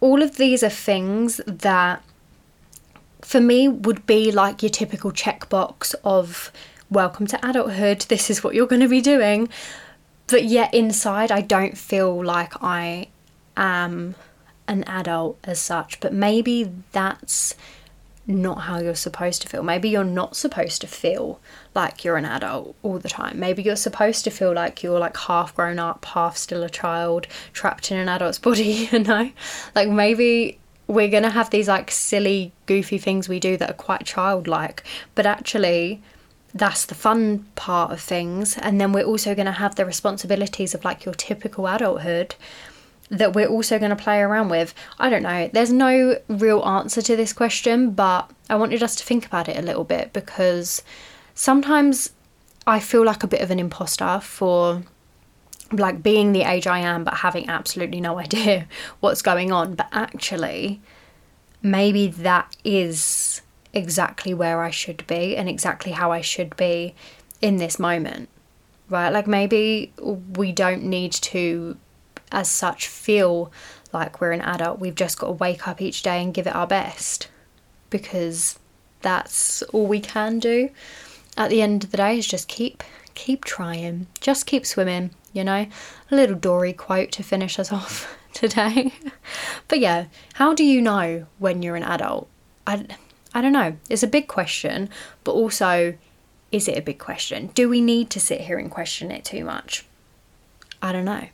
All 0.00 0.22
of 0.22 0.36
these 0.36 0.62
are 0.62 0.70
things 0.70 1.40
that 1.46 2.02
for 3.22 3.40
me 3.40 3.66
would 3.66 4.06
be 4.06 4.30
like 4.30 4.62
your 4.62 4.70
typical 4.70 5.10
checkbox 5.10 5.94
of 6.04 6.52
welcome 6.90 7.26
to 7.26 7.48
adulthood, 7.48 8.02
this 8.02 8.30
is 8.30 8.44
what 8.44 8.54
you're 8.54 8.66
going 8.66 8.82
to 8.82 8.88
be 8.88 9.00
doing. 9.00 9.48
But 10.28 10.44
yet, 10.44 10.72
inside, 10.74 11.30
I 11.30 11.40
don't 11.40 11.76
feel 11.76 12.24
like 12.24 12.62
I 12.62 13.08
am 13.56 14.14
an 14.66 14.84
adult 14.84 15.38
as 15.44 15.60
such. 15.60 16.00
But 16.00 16.12
maybe 16.12 16.72
that's 16.92 17.54
not 18.26 18.62
how 18.62 18.80
you're 18.80 18.94
supposed 18.94 19.42
to 19.42 19.48
feel. 19.48 19.62
Maybe 19.62 19.88
you're 19.88 20.04
not 20.04 20.36
supposed 20.36 20.80
to 20.80 20.86
feel 20.86 21.40
like 21.74 22.04
you're 22.04 22.16
an 22.16 22.24
adult 22.24 22.74
all 22.82 22.98
the 22.98 23.08
time. 23.08 23.38
Maybe 23.38 23.62
you're 23.62 23.76
supposed 23.76 24.24
to 24.24 24.30
feel 24.30 24.52
like 24.52 24.82
you're 24.82 24.98
like 24.98 25.16
half 25.16 25.54
grown 25.54 25.78
up, 25.78 26.04
half 26.06 26.36
still 26.36 26.62
a 26.62 26.70
child, 26.70 27.26
trapped 27.52 27.92
in 27.92 27.98
an 27.98 28.08
adult's 28.08 28.38
body, 28.40 28.88
you 28.90 28.98
know? 29.00 29.30
Like 29.74 29.88
maybe 29.88 30.58
we're 30.88 31.08
going 31.08 31.22
to 31.22 31.30
have 31.30 31.50
these 31.50 31.68
like 31.68 31.90
silly, 31.90 32.52
goofy 32.66 32.98
things 32.98 33.28
we 33.28 33.40
do 33.40 33.56
that 33.56 33.70
are 33.70 33.74
quite 33.74 34.04
childlike, 34.04 34.82
but 35.14 35.26
actually 35.26 36.02
that's 36.54 36.86
the 36.86 36.94
fun 36.94 37.46
part 37.54 37.92
of 37.92 38.00
things. 38.00 38.56
And 38.58 38.80
then 38.80 38.92
we're 38.92 39.04
also 39.04 39.34
going 39.34 39.46
to 39.46 39.52
have 39.52 39.74
the 39.74 39.84
responsibilities 39.84 40.74
of 40.74 40.84
like 40.84 41.04
your 41.04 41.14
typical 41.14 41.66
adulthood 41.66 42.34
that 43.08 43.34
we're 43.34 43.48
also 43.48 43.78
going 43.78 43.90
to 43.90 43.96
play 43.96 44.20
around 44.20 44.48
with. 44.48 44.74
I 44.98 45.10
don't 45.10 45.22
know. 45.22 45.48
There's 45.52 45.72
no 45.72 46.18
real 46.28 46.64
answer 46.64 47.02
to 47.02 47.16
this 47.16 47.32
question, 47.32 47.90
but 47.90 48.30
I 48.50 48.56
wanted 48.56 48.82
us 48.82 48.96
to 48.96 49.04
think 49.04 49.26
about 49.26 49.48
it 49.48 49.56
a 49.56 49.62
little 49.62 49.84
bit 49.84 50.12
because 50.12 50.82
sometimes 51.34 52.10
I 52.66 52.80
feel 52.80 53.04
like 53.04 53.22
a 53.22 53.28
bit 53.28 53.40
of 53.40 53.50
an 53.50 53.60
imposter 53.60 54.20
for 54.20 54.82
like 55.72 56.02
being 56.02 56.32
the 56.32 56.42
age 56.42 56.66
I 56.66 56.78
am 56.78 57.02
but 57.02 57.14
having 57.14 57.48
absolutely 57.48 58.00
no 58.00 58.18
idea 58.26 58.66
what's 59.00 59.22
going 59.22 59.52
on. 59.52 59.74
But 59.74 59.88
actually, 59.92 60.80
maybe 61.62 62.08
that 62.08 62.56
is 62.64 63.42
exactly 63.72 64.32
where 64.32 64.62
I 64.62 64.70
should 64.70 65.06
be 65.06 65.36
and 65.36 65.48
exactly 65.48 65.92
how 65.92 66.10
I 66.10 66.22
should 66.22 66.56
be 66.56 66.94
in 67.42 67.56
this 67.56 67.78
moment, 67.78 68.28
right? 68.88 69.10
Like 69.10 69.26
maybe 69.26 69.92
we 70.34 70.50
don't 70.52 70.84
need 70.84 71.12
to, 71.12 71.76
as 72.32 72.50
such, 72.50 72.88
feel 72.88 73.52
like 73.92 74.20
we're 74.20 74.32
an 74.32 74.40
adult. 74.40 74.78
We've 74.78 74.94
just 74.94 75.18
got 75.18 75.26
to 75.26 75.32
wake 75.32 75.66
up 75.66 75.80
each 75.80 76.02
day 76.02 76.22
and 76.22 76.34
give 76.34 76.46
it 76.46 76.54
our 76.54 76.66
best 76.66 77.28
because 77.90 78.58
that's 79.02 79.62
all 79.62 79.86
we 79.86 80.00
can 80.00 80.38
do. 80.38 80.70
At 81.36 81.50
the 81.50 81.62
end 81.62 81.84
of 81.84 81.90
the 81.90 81.98
day, 81.98 82.18
is 82.18 82.26
just 82.26 82.48
keep 82.48 82.82
keep 83.14 83.44
trying, 83.44 84.06
just 84.20 84.46
keep 84.46 84.66
swimming. 84.66 85.10
You 85.32 85.44
know, 85.44 85.66
a 86.10 86.14
little 86.14 86.36
Dory 86.36 86.72
quote 86.72 87.12
to 87.12 87.22
finish 87.22 87.58
us 87.58 87.72
off 87.80 88.16
today. 88.32 88.92
but 89.68 89.80
yeah, 89.80 90.06
how 90.34 90.54
do 90.54 90.64
you 90.64 90.80
know 90.80 91.26
when 91.38 91.62
you're 91.62 91.76
an 91.76 91.82
adult? 91.82 92.28
I 92.66 92.86
I 93.34 93.42
don't 93.42 93.52
know. 93.52 93.76
It's 93.90 94.02
a 94.02 94.08
big 94.08 94.28
question, 94.28 94.88
but 95.22 95.32
also, 95.32 95.94
is 96.52 96.68
it 96.68 96.78
a 96.78 96.82
big 96.82 96.98
question? 96.98 97.48
Do 97.48 97.68
we 97.68 97.80
need 97.80 98.08
to 98.10 98.20
sit 98.20 98.42
here 98.42 98.58
and 98.58 98.70
question 98.70 99.10
it 99.10 99.24
too 99.24 99.44
much? 99.44 99.84
I 100.80 100.92
don't 100.92 101.04
know. 101.04 101.28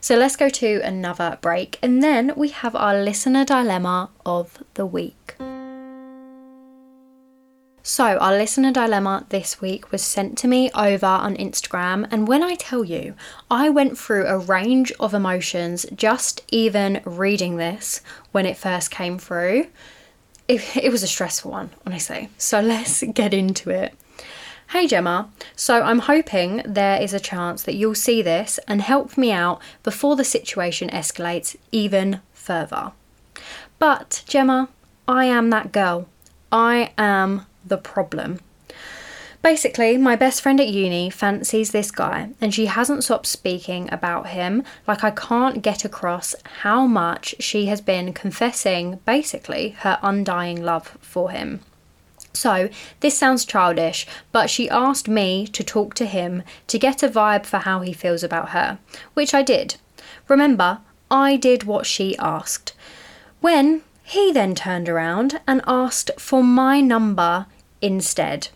So 0.00 0.16
let's 0.16 0.36
go 0.36 0.48
to 0.48 0.80
another 0.82 1.38
break, 1.40 1.78
and 1.82 2.02
then 2.02 2.32
we 2.36 2.48
have 2.50 2.74
our 2.76 3.02
listener 3.02 3.44
dilemma 3.44 4.10
of 4.24 4.62
the 4.74 4.86
week. 4.86 5.36
So, 7.84 8.16
our 8.18 8.32
listener 8.32 8.70
dilemma 8.70 9.26
this 9.30 9.60
week 9.60 9.90
was 9.90 10.02
sent 10.02 10.38
to 10.38 10.48
me 10.48 10.70
over 10.72 11.06
on 11.06 11.36
Instagram, 11.36 12.06
and 12.12 12.28
when 12.28 12.42
I 12.42 12.54
tell 12.54 12.84
you, 12.84 13.14
I 13.50 13.70
went 13.70 13.98
through 13.98 14.26
a 14.26 14.38
range 14.38 14.92
of 15.00 15.14
emotions 15.14 15.84
just 15.94 16.42
even 16.48 17.00
reading 17.04 17.56
this 17.56 18.00
when 18.30 18.46
it 18.46 18.56
first 18.56 18.92
came 18.92 19.18
through 19.18 19.66
it, 20.48 20.76
it 20.76 20.92
was 20.92 21.02
a 21.02 21.06
stressful 21.06 21.50
one, 21.50 21.70
honestly. 21.86 22.28
So 22.38 22.60
let's 22.72 23.02
get 23.02 23.34
into 23.34 23.70
it. 23.70 23.94
Hey 24.72 24.86
Gemma, 24.86 25.28
so 25.54 25.82
I'm 25.82 25.98
hoping 25.98 26.62
there 26.64 26.98
is 26.98 27.12
a 27.12 27.20
chance 27.20 27.62
that 27.64 27.74
you'll 27.74 27.94
see 27.94 28.22
this 28.22 28.58
and 28.66 28.80
help 28.80 29.18
me 29.18 29.30
out 29.30 29.60
before 29.82 30.16
the 30.16 30.24
situation 30.24 30.88
escalates 30.88 31.56
even 31.72 32.20
further. 32.32 32.92
But, 33.78 34.24
Gemma, 34.26 34.70
I 35.06 35.26
am 35.26 35.50
that 35.50 35.72
girl. 35.72 36.08
I 36.50 36.94
am 36.96 37.44
the 37.66 37.76
problem. 37.76 38.40
Basically, 39.42 39.98
my 39.98 40.16
best 40.16 40.40
friend 40.40 40.58
at 40.58 40.68
uni 40.68 41.10
fancies 41.10 41.72
this 41.72 41.90
guy 41.90 42.30
and 42.40 42.54
she 42.54 42.64
hasn't 42.64 43.04
stopped 43.04 43.26
speaking 43.26 43.92
about 43.92 44.28
him. 44.28 44.64
Like, 44.88 45.04
I 45.04 45.10
can't 45.10 45.60
get 45.60 45.84
across 45.84 46.34
how 46.62 46.86
much 46.86 47.34
she 47.40 47.66
has 47.66 47.82
been 47.82 48.14
confessing, 48.14 49.00
basically, 49.04 49.76
her 49.80 49.98
undying 50.00 50.62
love 50.62 50.96
for 51.02 51.30
him. 51.30 51.60
So, 52.32 52.68
this 53.00 53.16
sounds 53.16 53.44
childish, 53.44 54.06
but 54.32 54.48
she 54.48 54.70
asked 54.70 55.08
me 55.08 55.46
to 55.48 55.62
talk 55.62 55.94
to 55.94 56.06
him 56.06 56.42
to 56.66 56.78
get 56.78 57.02
a 57.02 57.08
vibe 57.08 57.44
for 57.46 57.58
how 57.58 57.80
he 57.80 57.92
feels 57.92 58.22
about 58.22 58.50
her, 58.50 58.78
which 59.14 59.34
I 59.34 59.42
did. 59.42 59.76
Remember, 60.28 60.78
I 61.10 61.36
did 61.36 61.64
what 61.64 61.84
she 61.86 62.16
asked. 62.18 62.72
When 63.40 63.82
he 64.02 64.32
then 64.32 64.54
turned 64.54 64.88
around 64.88 65.40
and 65.46 65.62
asked 65.66 66.10
for 66.18 66.42
my 66.42 66.80
number 66.80 67.46
instead. 67.80 68.48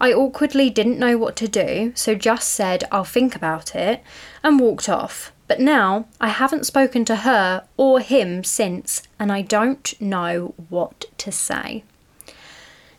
I 0.00 0.12
awkwardly 0.12 0.70
didn't 0.70 0.98
know 0.98 1.18
what 1.18 1.36
to 1.36 1.48
do, 1.48 1.92
so 1.94 2.14
just 2.14 2.48
said 2.48 2.84
I'll 2.90 3.04
think 3.04 3.36
about 3.36 3.74
it 3.74 4.02
and 4.42 4.58
walked 4.58 4.88
off. 4.88 5.32
But 5.46 5.60
now 5.60 6.06
I 6.20 6.28
haven't 6.28 6.64
spoken 6.64 7.04
to 7.06 7.16
her 7.16 7.64
or 7.76 8.00
him 8.00 8.44
since, 8.44 9.02
and 9.18 9.30
I 9.30 9.42
don't 9.42 10.00
know 10.00 10.54
what 10.68 11.04
to 11.18 11.30
say. 11.30 11.84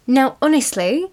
Now, 0.08 0.38
honestly, 0.42 1.08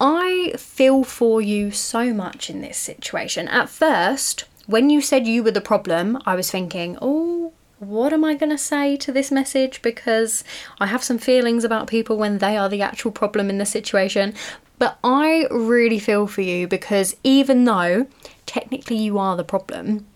I 0.00 0.54
feel 0.56 1.04
for 1.04 1.40
you 1.40 1.70
so 1.70 2.12
much 2.12 2.50
in 2.50 2.60
this 2.60 2.78
situation. 2.78 3.48
At 3.48 3.68
first, 3.68 4.44
when 4.66 4.90
you 4.90 5.00
said 5.00 5.26
you 5.26 5.42
were 5.42 5.50
the 5.50 5.60
problem, 5.60 6.18
I 6.26 6.34
was 6.34 6.50
thinking, 6.50 6.98
oh, 7.00 7.52
what 7.78 8.12
am 8.12 8.24
I 8.24 8.34
going 8.34 8.50
to 8.50 8.58
say 8.58 8.96
to 8.98 9.12
this 9.12 9.30
message? 9.30 9.82
Because 9.82 10.44
I 10.78 10.86
have 10.86 11.04
some 11.04 11.18
feelings 11.18 11.64
about 11.64 11.86
people 11.86 12.16
when 12.16 12.38
they 12.38 12.56
are 12.56 12.68
the 12.68 12.82
actual 12.82 13.10
problem 13.10 13.50
in 13.50 13.58
the 13.58 13.66
situation. 13.66 14.34
But 14.78 14.98
I 15.04 15.46
really 15.50 15.98
feel 15.98 16.26
for 16.26 16.40
you 16.40 16.66
because 16.66 17.16
even 17.22 17.64
though 17.64 18.06
technically 18.46 18.96
you 18.96 19.18
are 19.18 19.36
the 19.36 19.44
problem, 19.44 20.06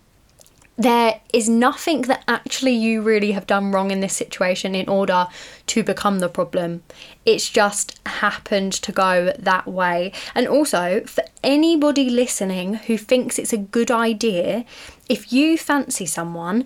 there 0.79 1.19
is 1.33 1.49
nothing 1.49 2.03
that 2.03 2.23
actually 2.25 2.71
you 2.71 3.01
really 3.01 3.33
have 3.33 3.45
done 3.45 3.73
wrong 3.73 3.91
in 3.91 3.99
this 3.99 4.15
situation 4.15 4.73
in 4.73 4.87
order 4.87 5.27
to 5.67 5.83
become 5.83 6.19
the 6.19 6.29
problem. 6.29 6.83
It's 7.25 7.49
just 7.49 7.99
happened 8.05 8.71
to 8.71 8.93
go 8.93 9.33
that 9.37 9.67
way. 9.67 10.13
And 10.33 10.47
also, 10.47 11.01
for 11.01 11.25
anybody 11.43 12.09
listening 12.09 12.75
who 12.75 12.97
thinks 12.97 13.37
it's 13.37 13.51
a 13.51 13.57
good 13.57 13.91
idea, 13.91 14.63
if 15.09 15.33
you 15.33 15.57
fancy 15.57 16.05
someone, 16.05 16.65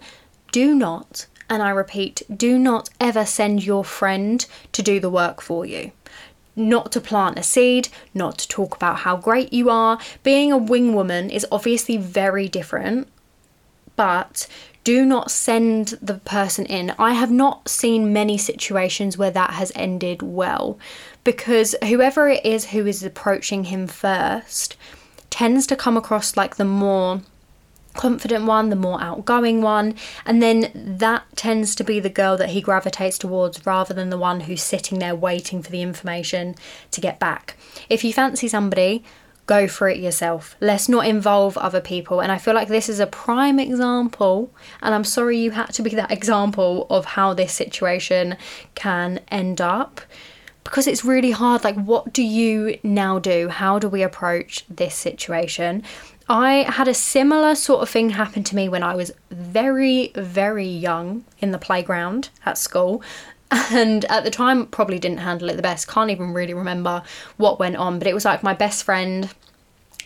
do 0.52 0.76
not, 0.76 1.26
and 1.50 1.64
I 1.64 1.72
repeat, 1.72 2.22
do 2.34 2.60
not 2.60 2.92
ever 3.00 3.26
send 3.26 3.66
your 3.66 3.84
friend 3.84 4.46
to 4.74 4.84
do 4.84 5.00
the 5.00 5.10
work 5.10 5.42
for 5.42 5.66
you 5.66 5.92
not 6.56 6.92
to 6.92 7.02
plant 7.02 7.40
a 7.40 7.42
seed, 7.42 7.90
not 8.14 8.38
to 8.38 8.48
talk 8.48 8.76
about 8.76 9.00
how 9.00 9.18
great 9.18 9.52
you 9.52 9.72
are. 9.72 9.98
Being 10.22 10.52
a 10.52 10.58
wing 10.58 10.94
woman 10.94 11.32
is 11.32 11.48
obviously 11.52 11.98
very 11.98 12.48
different, 12.48 13.08
but 13.96 14.48
do 14.84 15.06
not 15.06 15.32
send 15.32 15.98
the 16.02 16.16
person 16.16 16.66
in. 16.66 16.94
I 17.00 17.14
have 17.14 17.32
not 17.32 17.70
seen 17.70 18.12
many 18.12 18.38
situations 18.38 19.18
where 19.18 19.32
that 19.32 19.52
has 19.52 19.72
ended 19.76 20.22
well 20.22 20.78
because 21.24 21.76
whoever 21.84 22.28
it 22.28 22.46
is 22.46 22.68
who 22.68 22.86
is 22.86 23.04
approaching 23.04 23.66
him 23.66 23.88
first 23.88 24.76
tends 25.30 25.66
to 25.68 25.76
come 25.76 25.96
across 25.96 26.36
like 26.36 26.58
the 26.58 26.66
more 26.66 27.22
confident 27.94 28.46
one, 28.46 28.70
the 28.70 28.76
more 28.76 29.02
outgoing 29.02 29.62
one, 29.62 29.96
and 30.26 30.42
then 30.42 30.72
that 30.74 31.24
tends 31.36 31.76
to 31.76 31.84
be 31.84 32.00
the 32.00 32.10
girl 32.10 32.36
that 32.38 32.50
he 32.50 32.60
gravitates 32.60 33.18
towards 33.18 33.66
rather 33.66 33.94
than 33.94 34.10
the 34.10 34.18
one 34.18 34.42
who's 34.42 34.64
sitting 34.64 35.00
there 35.00 35.16
waiting 35.16 35.62
for 35.62 35.72
the 35.72 35.82
information 35.82 36.56
to 36.92 37.00
get 37.00 37.20
back. 37.20 37.56
If 37.90 38.04
you 38.04 38.12
fancy 38.12 38.48
somebody, 38.48 39.04
go 39.46 39.68
for 39.68 39.90
it 39.90 40.00
yourself. 40.00 40.56
Let's 40.62 40.88
not 40.88 41.06
involve 41.06 41.58
other 41.58 41.82
people. 41.82 42.22
And 42.22 42.32
I 42.32 42.38
feel 42.38 42.54
like 42.54 42.68
this 42.68 42.90
is 42.90 43.00
a 43.00 43.08
prime 43.08 43.60
example, 43.60 44.52
and 44.82 44.94
I'm 44.94 45.04
sorry 45.04 45.38
you 45.38 45.52
had 45.52 45.74
to 45.74 45.82
be 45.82 45.92
that 45.96 46.12
example 46.20 46.88
of 46.90 47.06
how 47.06 47.34
this 47.34 47.54
situation 47.54 48.38
can 48.76 49.20
end 49.30 49.62
up. 49.62 50.02
Because 50.64 50.88
it's 50.88 51.04
really 51.04 51.32
hard. 51.32 51.66
Like, 51.66 51.76
what 51.76 52.14
do 52.14 52.24
you 52.24 52.80
now 52.84 53.20
do? 53.20 53.50
How 53.50 53.80
do 53.80 53.90
we 53.90 54.02
approach 54.02 54.64
this 54.70 54.96
situation? 54.96 55.84
I 56.30 56.66
had 56.70 56.88
a 56.88 56.94
similar 56.94 57.54
sort 57.54 57.82
of 57.82 57.90
thing 57.90 58.12
happen 58.12 58.46
to 58.46 58.56
me 58.56 58.70
when 58.70 58.82
I 58.82 58.96
was 58.96 59.12
very, 59.30 60.14
very 60.16 60.66
young 60.66 61.26
in 61.40 61.52
the 61.52 61.58
playground 61.58 62.30
at 62.46 62.58
school. 62.58 63.04
And 63.72 64.06
at 64.06 64.24
the 64.24 64.32
time, 64.32 64.66
probably 64.68 65.00
didn't 65.00 65.20
handle 65.20 65.50
it 65.50 65.56
the 65.56 65.62
best. 65.62 65.88
Can't 65.88 66.10
even 66.10 66.34
really 66.34 66.54
remember 66.54 67.04
what 67.38 67.60
went 67.60 67.76
on, 67.76 68.00
but 68.00 68.08
it 68.08 68.14
was 68.14 68.26
like 68.26 68.42
my 68.42 68.54
best 68.54 68.84
friend. 68.84 69.30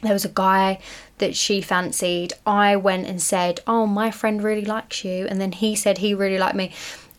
There 0.01 0.13
was 0.13 0.25
a 0.25 0.29
guy 0.29 0.79
that 1.19 1.35
she 1.35 1.61
fancied. 1.61 2.33
I 2.45 2.75
went 2.75 3.07
and 3.07 3.21
said, 3.21 3.61
Oh, 3.65 3.87
my 3.87 4.11
friend 4.11 4.43
really 4.43 4.65
likes 4.65 5.03
you. 5.03 5.27
And 5.27 5.39
then 5.39 5.53
he 5.53 5.75
said 5.75 5.97
he 5.97 6.13
really 6.13 6.37
liked 6.37 6.55
me 6.55 6.71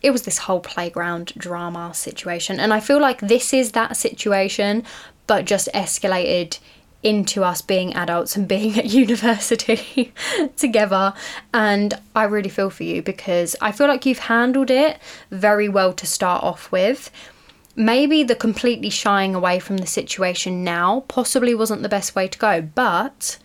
it 0.03 0.11
was 0.11 0.23
this 0.23 0.39
whole 0.39 0.61
playground 0.61 1.33
drama 1.37 1.93
situation. 1.93 2.61
And 2.61 2.73
I 2.73 2.81
feel 2.81 3.01
like 3.01 3.21
this 3.21 3.53
is 3.53 3.73
that 3.73 3.97
situation, 3.97 4.85
but 5.27 5.45
just 5.45 5.69
escalated 5.75 6.59
into 7.03 7.45
us 7.45 7.63
being 7.63 7.95
adults 7.95 8.37
and 8.37 8.49
being 8.49 8.79
at 8.79 8.85
university 9.05 10.13
together. 10.57 11.15
And 11.55 11.95
I 12.15 12.25
really 12.25 12.49
feel 12.49 12.71
for 12.71 12.85
you 12.85 13.03
because 13.03 13.55
I 13.61 13.73
feel 13.73 13.87
like 13.87 14.07
you've 14.07 14.19
handled 14.19 14.71
it 14.71 14.99
very 15.31 15.69
well 15.69 15.93
to 15.93 16.07
start 16.07 16.43
off 16.43 16.73
with. 16.73 17.11
Maybe 17.77 18.25
the 18.25 18.35
completely 18.35 18.91
shying 18.91 19.37
away 19.37 19.61
from 19.61 19.77
the 19.77 19.87
situation 19.87 20.65
now 20.65 21.05
possibly 21.07 21.55
wasn't 21.55 21.83
the 21.83 21.89
best 21.89 22.17
way 22.17 22.27
to 22.27 22.39
go, 22.39 22.61
but 22.61 23.39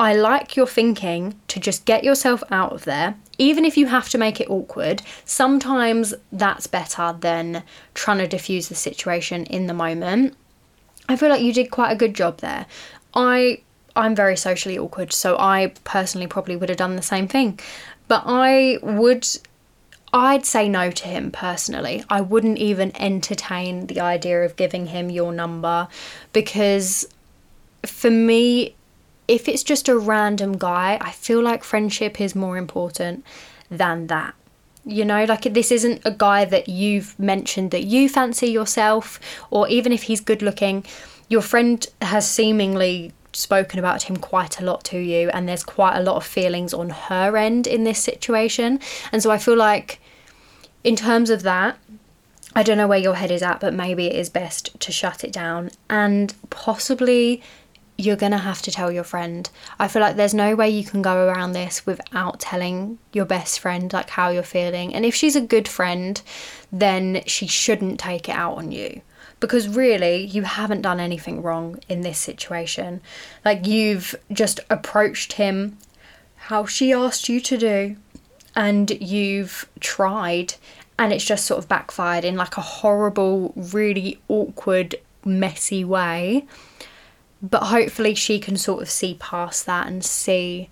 I 0.00 0.14
like 0.14 0.56
your 0.56 0.66
thinking 0.66 1.38
to 1.48 1.60
just 1.60 1.84
get 1.84 2.02
yourself 2.02 2.42
out 2.50 2.72
of 2.72 2.84
there. 2.84 3.14
Even 3.38 3.64
if 3.64 3.76
you 3.76 3.86
have 3.86 4.08
to 4.08 4.18
make 4.18 4.40
it 4.40 4.50
awkward, 4.50 5.02
sometimes 5.24 6.14
that's 6.32 6.66
better 6.66 7.14
than 7.20 7.62
trying 7.94 8.18
to 8.18 8.26
diffuse 8.26 8.68
the 8.68 8.74
situation 8.74 9.44
in 9.44 9.66
the 9.66 9.74
moment. 9.74 10.34
I 11.10 11.16
feel 11.16 11.28
like 11.28 11.42
you 11.42 11.52
did 11.52 11.72
quite 11.72 11.90
a 11.90 11.96
good 11.96 12.14
job 12.14 12.38
there. 12.38 12.66
I 13.14 13.62
I'm 13.96 14.14
very 14.14 14.36
socially 14.36 14.78
awkward, 14.78 15.12
so 15.12 15.36
I 15.36 15.72
personally 15.82 16.28
probably 16.28 16.54
would 16.54 16.68
have 16.68 16.78
done 16.78 16.94
the 16.94 17.02
same 17.02 17.26
thing. 17.26 17.58
But 18.06 18.22
I 18.26 18.78
would 18.80 19.26
I'd 20.12 20.46
say 20.46 20.68
no 20.68 20.92
to 20.92 21.08
him 21.08 21.32
personally. 21.32 22.04
I 22.08 22.20
wouldn't 22.20 22.58
even 22.58 22.96
entertain 22.96 23.88
the 23.88 24.00
idea 24.00 24.44
of 24.44 24.54
giving 24.54 24.86
him 24.86 25.10
your 25.10 25.32
number 25.32 25.88
because 26.32 27.08
for 27.84 28.10
me 28.10 28.76
if 29.26 29.48
it's 29.48 29.64
just 29.64 29.88
a 29.88 29.96
random 29.98 30.58
guy, 30.58 30.98
I 31.00 31.10
feel 31.10 31.40
like 31.40 31.64
friendship 31.64 32.20
is 32.20 32.34
more 32.36 32.56
important 32.56 33.24
than 33.68 34.06
that. 34.08 34.34
You 34.84 35.04
know, 35.04 35.24
like 35.24 35.42
this 35.42 35.70
isn't 35.70 36.00
a 36.04 36.10
guy 36.10 36.44
that 36.46 36.68
you've 36.68 37.18
mentioned 37.18 37.70
that 37.70 37.84
you 37.84 38.08
fancy 38.08 38.48
yourself, 38.48 39.20
or 39.50 39.68
even 39.68 39.92
if 39.92 40.04
he's 40.04 40.20
good 40.20 40.42
looking, 40.42 40.84
your 41.28 41.42
friend 41.42 41.86
has 42.00 42.28
seemingly 42.28 43.12
spoken 43.32 43.78
about 43.78 44.04
him 44.04 44.16
quite 44.16 44.58
a 44.58 44.64
lot 44.64 44.82
to 44.84 44.98
you, 44.98 45.28
and 45.30 45.48
there's 45.48 45.62
quite 45.62 45.96
a 45.96 46.02
lot 46.02 46.16
of 46.16 46.24
feelings 46.24 46.74
on 46.74 46.90
her 46.90 47.36
end 47.36 47.66
in 47.66 47.84
this 47.84 48.02
situation. 48.02 48.80
And 49.12 49.22
so 49.22 49.30
I 49.30 49.38
feel 49.38 49.56
like, 49.56 50.00
in 50.82 50.96
terms 50.96 51.30
of 51.30 51.42
that, 51.42 51.78
I 52.56 52.64
don't 52.64 52.78
know 52.78 52.88
where 52.88 52.98
your 52.98 53.14
head 53.14 53.30
is 53.30 53.42
at, 53.42 53.60
but 53.60 53.74
maybe 53.74 54.06
it 54.06 54.16
is 54.16 54.28
best 54.28 54.80
to 54.80 54.90
shut 54.90 55.22
it 55.22 55.32
down 55.32 55.70
and 55.88 56.34
possibly 56.50 57.42
you're 58.00 58.16
going 58.16 58.32
to 58.32 58.38
have 58.38 58.62
to 58.62 58.70
tell 58.70 58.90
your 58.90 59.04
friend. 59.04 59.48
I 59.78 59.88
feel 59.88 60.02
like 60.02 60.16
there's 60.16 60.34
no 60.34 60.54
way 60.54 60.70
you 60.70 60.84
can 60.84 61.02
go 61.02 61.26
around 61.26 61.52
this 61.52 61.84
without 61.86 62.40
telling 62.40 62.98
your 63.12 63.24
best 63.24 63.60
friend 63.60 63.92
like 63.92 64.10
how 64.10 64.30
you're 64.30 64.42
feeling. 64.42 64.94
And 64.94 65.04
if 65.04 65.14
she's 65.14 65.36
a 65.36 65.40
good 65.40 65.68
friend, 65.68 66.20
then 66.72 67.22
she 67.26 67.46
shouldn't 67.46 68.00
take 68.00 68.28
it 68.28 68.34
out 68.34 68.56
on 68.56 68.72
you. 68.72 69.02
Because 69.38 69.68
really, 69.68 70.24
you 70.24 70.42
haven't 70.42 70.82
done 70.82 71.00
anything 71.00 71.42
wrong 71.42 71.78
in 71.88 72.02
this 72.02 72.18
situation. 72.18 73.00
Like, 73.44 73.66
you've 73.66 74.14
just 74.32 74.60
approached 74.68 75.34
him 75.34 75.78
how 76.36 76.66
she 76.66 76.92
asked 76.92 77.28
you 77.28 77.40
to 77.40 77.56
do, 77.56 77.96
and 78.54 78.90
you've 78.90 79.68
tried, 79.78 80.54
and 80.98 81.12
it's 81.12 81.24
just 81.24 81.46
sort 81.46 81.58
of 81.58 81.68
backfired 81.68 82.24
in 82.24 82.36
like 82.36 82.58
a 82.58 82.60
horrible, 82.60 83.54
really 83.56 84.20
awkward, 84.28 84.96
messy 85.24 85.84
way 85.84 86.46
but 87.42 87.64
hopefully 87.64 88.14
she 88.14 88.38
can 88.38 88.56
sort 88.56 88.82
of 88.82 88.90
see 88.90 89.14
past 89.14 89.66
that 89.66 89.86
and 89.86 90.04
see 90.04 90.68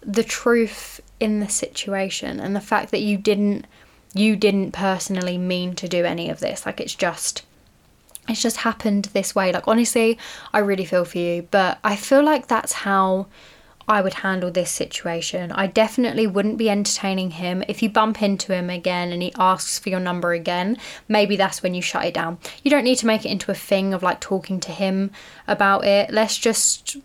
the 0.00 0.24
truth 0.24 1.00
in 1.20 1.40
the 1.40 1.48
situation 1.48 2.40
and 2.40 2.54
the 2.54 2.60
fact 2.60 2.90
that 2.90 3.00
you 3.00 3.16
didn't 3.16 3.66
you 4.14 4.36
didn't 4.36 4.72
personally 4.72 5.36
mean 5.36 5.74
to 5.74 5.86
do 5.86 6.04
any 6.04 6.30
of 6.30 6.40
this. 6.40 6.64
Like 6.64 6.80
it's 6.80 6.94
just 6.94 7.44
it's 8.28 8.42
just 8.42 8.58
happened 8.58 9.06
this 9.06 9.34
way. 9.34 9.52
Like 9.52 9.68
honestly 9.68 10.18
i 10.52 10.58
really 10.58 10.84
feel 10.84 11.04
for 11.04 11.18
you 11.18 11.46
but 11.50 11.78
i 11.84 11.96
feel 11.96 12.22
like 12.22 12.46
that's 12.46 12.72
how 12.72 13.26
I 13.88 14.02
would 14.02 14.14
handle 14.14 14.50
this 14.50 14.70
situation. 14.70 15.50
I 15.52 15.66
definitely 15.66 16.26
wouldn't 16.26 16.58
be 16.58 16.68
entertaining 16.68 17.32
him. 17.32 17.64
If 17.66 17.82
you 17.82 17.88
bump 17.88 18.22
into 18.22 18.52
him 18.52 18.68
again 18.68 19.12
and 19.12 19.22
he 19.22 19.32
asks 19.38 19.78
for 19.78 19.88
your 19.88 20.00
number 20.00 20.32
again, 20.32 20.76
maybe 21.08 21.36
that's 21.36 21.62
when 21.62 21.74
you 21.74 21.82
shut 21.82 22.04
it 22.04 22.14
down. 22.14 22.38
You 22.62 22.70
don't 22.70 22.84
need 22.84 22.98
to 22.98 23.06
make 23.06 23.24
it 23.24 23.30
into 23.30 23.50
a 23.50 23.54
thing 23.54 23.94
of 23.94 24.02
like 24.02 24.20
talking 24.20 24.60
to 24.60 24.72
him 24.72 25.10
about 25.46 25.84
it. 25.84 26.10
Let's 26.10 26.36
just 26.36 26.98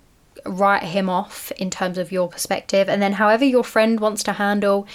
write 0.46 0.84
him 0.84 1.10
off 1.10 1.52
in 1.54 1.70
terms 1.70 1.98
of 1.98 2.12
your 2.12 2.28
perspective. 2.28 2.90
And 2.90 3.02
then, 3.02 3.14
however, 3.14 3.46
your 3.46 3.64
friend 3.64 4.00
wants 4.00 4.22
to 4.24 4.34
handle 4.34 4.86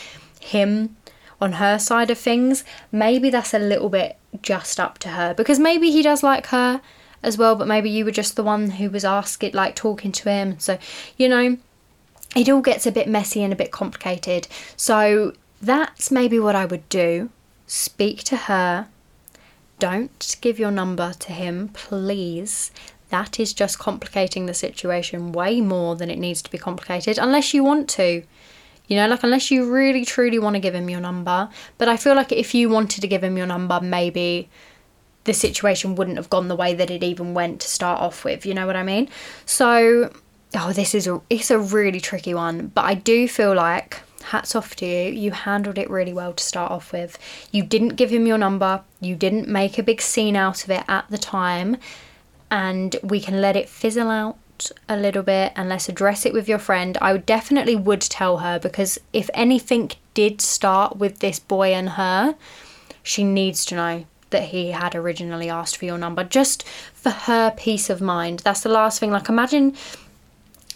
him 0.40 0.96
on 1.40 1.52
her 1.52 1.78
side 1.78 2.10
of 2.10 2.18
things, 2.18 2.64
maybe 2.90 3.30
that's 3.30 3.54
a 3.54 3.58
little 3.58 3.88
bit 3.88 4.16
just 4.42 4.80
up 4.80 4.98
to 4.98 5.10
her 5.10 5.34
because 5.34 5.58
maybe 5.58 5.90
he 5.90 6.02
does 6.02 6.22
like 6.22 6.46
her 6.46 6.80
as 7.22 7.38
well, 7.38 7.54
but 7.56 7.68
maybe 7.68 7.90
you 7.90 8.04
were 8.04 8.10
just 8.10 8.36
the 8.36 8.42
one 8.42 8.70
who 8.70 8.90
was 8.90 9.04
asking, 9.04 9.52
like 9.52 9.74
talking 9.74 10.12
to 10.12 10.28
him. 10.28 10.58
So, 10.58 10.78
you 11.16 11.28
know, 11.28 11.56
it 12.36 12.48
all 12.48 12.60
gets 12.60 12.86
a 12.86 12.92
bit 12.92 13.08
messy 13.08 13.42
and 13.42 13.52
a 13.52 13.56
bit 13.56 13.70
complicated. 13.70 14.48
So 14.76 15.32
that's 15.60 16.10
maybe 16.10 16.38
what 16.38 16.54
I 16.54 16.66
would 16.66 16.88
do. 16.88 17.30
Speak 17.66 18.22
to 18.24 18.36
her. 18.36 18.88
Don't 19.78 20.36
give 20.40 20.58
your 20.58 20.70
number 20.70 21.12
to 21.14 21.32
him, 21.32 21.68
please. 21.68 22.70
That 23.10 23.40
is 23.40 23.52
just 23.52 23.78
complicating 23.78 24.46
the 24.46 24.54
situation 24.54 25.32
way 25.32 25.60
more 25.60 25.96
than 25.96 26.10
it 26.10 26.18
needs 26.18 26.42
to 26.42 26.50
be 26.50 26.58
complicated, 26.58 27.18
unless 27.18 27.54
you 27.54 27.64
want 27.64 27.88
to. 27.90 28.22
You 28.86 28.96
know, 28.96 29.06
like 29.06 29.22
unless 29.22 29.50
you 29.50 29.70
really 29.70 30.04
truly 30.04 30.38
want 30.38 30.54
to 30.54 30.60
give 30.60 30.74
him 30.74 30.88
your 30.88 31.00
number. 31.00 31.50
But 31.76 31.88
I 31.88 31.98
feel 31.98 32.14
like 32.14 32.32
if 32.32 32.54
you 32.54 32.70
wanted 32.70 33.02
to 33.02 33.06
give 33.06 33.22
him 33.22 33.36
your 33.36 33.46
number, 33.46 33.80
maybe 33.80 34.48
the 35.24 35.34
situation 35.34 35.94
wouldn't 35.94 36.16
have 36.16 36.30
gone 36.30 36.48
the 36.48 36.56
way 36.56 36.72
that 36.74 36.90
it 36.90 37.02
even 37.02 37.34
went 37.34 37.60
to 37.60 37.68
start 37.68 38.00
off 38.00 38.24
with. 38.24 38.46
You 38.46 38.54
know 38.54 38.66
what 38.66 38.76
I 38.76 38.82
mean? 38.82 39.10
So 39.44 40.10
oh, 40.54 40.72
this 40.72 40.94
is 40.94 41.06
a 41.06 41.20
it's 41.30 41.50
a 41.50 41.58
really 41.58 42.00
tricky 42.00 42.34
one, 42.34 42.68
but 42.68 42.84
I 42.84 42.94
do 42.94 43.28
feel 43.28 43.54
like 43.54 44.00
hats 44.24 44.54
off 44.54 44.76
to 44.76 44.86
you. 44.86 45.10
You 45.10 45.30
handled 45.30 45.78
it 45.78 45.90
really 45.90 46.12
well 46.12 46.32
to 46.32 46.44
start 46.44 46.70
off 46.70 46.92
with. 46.92 47.18
You 47.50 47.62
didn't 47.62 47.96
give 47.96 48.10
him 48.10 48.26
your 48.26 48.38
number. 48.38 48.82
You 49.00 49.16
didn't 49.16 49.48
make 49.48 49.78
a 49.78 49.82
big 49.82 50.00
scene 50.00 50.36
out 50.36 50.64
of 50.64 50.70
it 50.70 50.84
at 50.88 51.06
the 51.10 51.18
time, 51.18 51.76
and 52.50 52.96
we 53.02 53.20
can 53.20 53.40
let 53.40 53.56
it 53.56 53.68
fizzle 53.68 54.10
out 54.10 54.36
a 54.88 54.96
little 54.96 55.22
bit 55.22 55.52
and 55.54 55.68
let's 55.68 55.88
address 55.88 56.26
it 56.26 56.32
with 56.32 56.48
your 56.48 56.58
friend. 56.58 56.98
I 57.00 57.16
definitely 57.16 57.76
would 57.76 58.00
tell 58.00 58.38
her 58.38 58.58
because 58.58 58.98
if 59.12 59.30
anything 59.34 59.92
did 60.14 60.40
start 60.40 60.96
with 60.96 61.20
this 61.20 61.38
boy 61.38 61.72
and 61.72 61.90
her, 61.90 62.34
she 63.02 63.24
needs 63.24 63.64
to 63.66 63.76
know 63.76 64.04
that 64.30 64.44
he 64.44 64.72
had 64.72 64.94
originally 64.94 65.48
asked 65.48 65.76
for 65.76 65.84
your 65.84 65.96
number 65.96 66.24
just 66.24 66.66
for 66.92 67.10
her 67.10 67.52
peace 67.56 67.88
of 67.88 68.00
mind. 68.00 68.40
That's 68.40 68.62
the 68.62 68.68
last 68.68 69.00
thing. 69.00 69.10
Like 69.10 69.28
imagine 69.28 69.74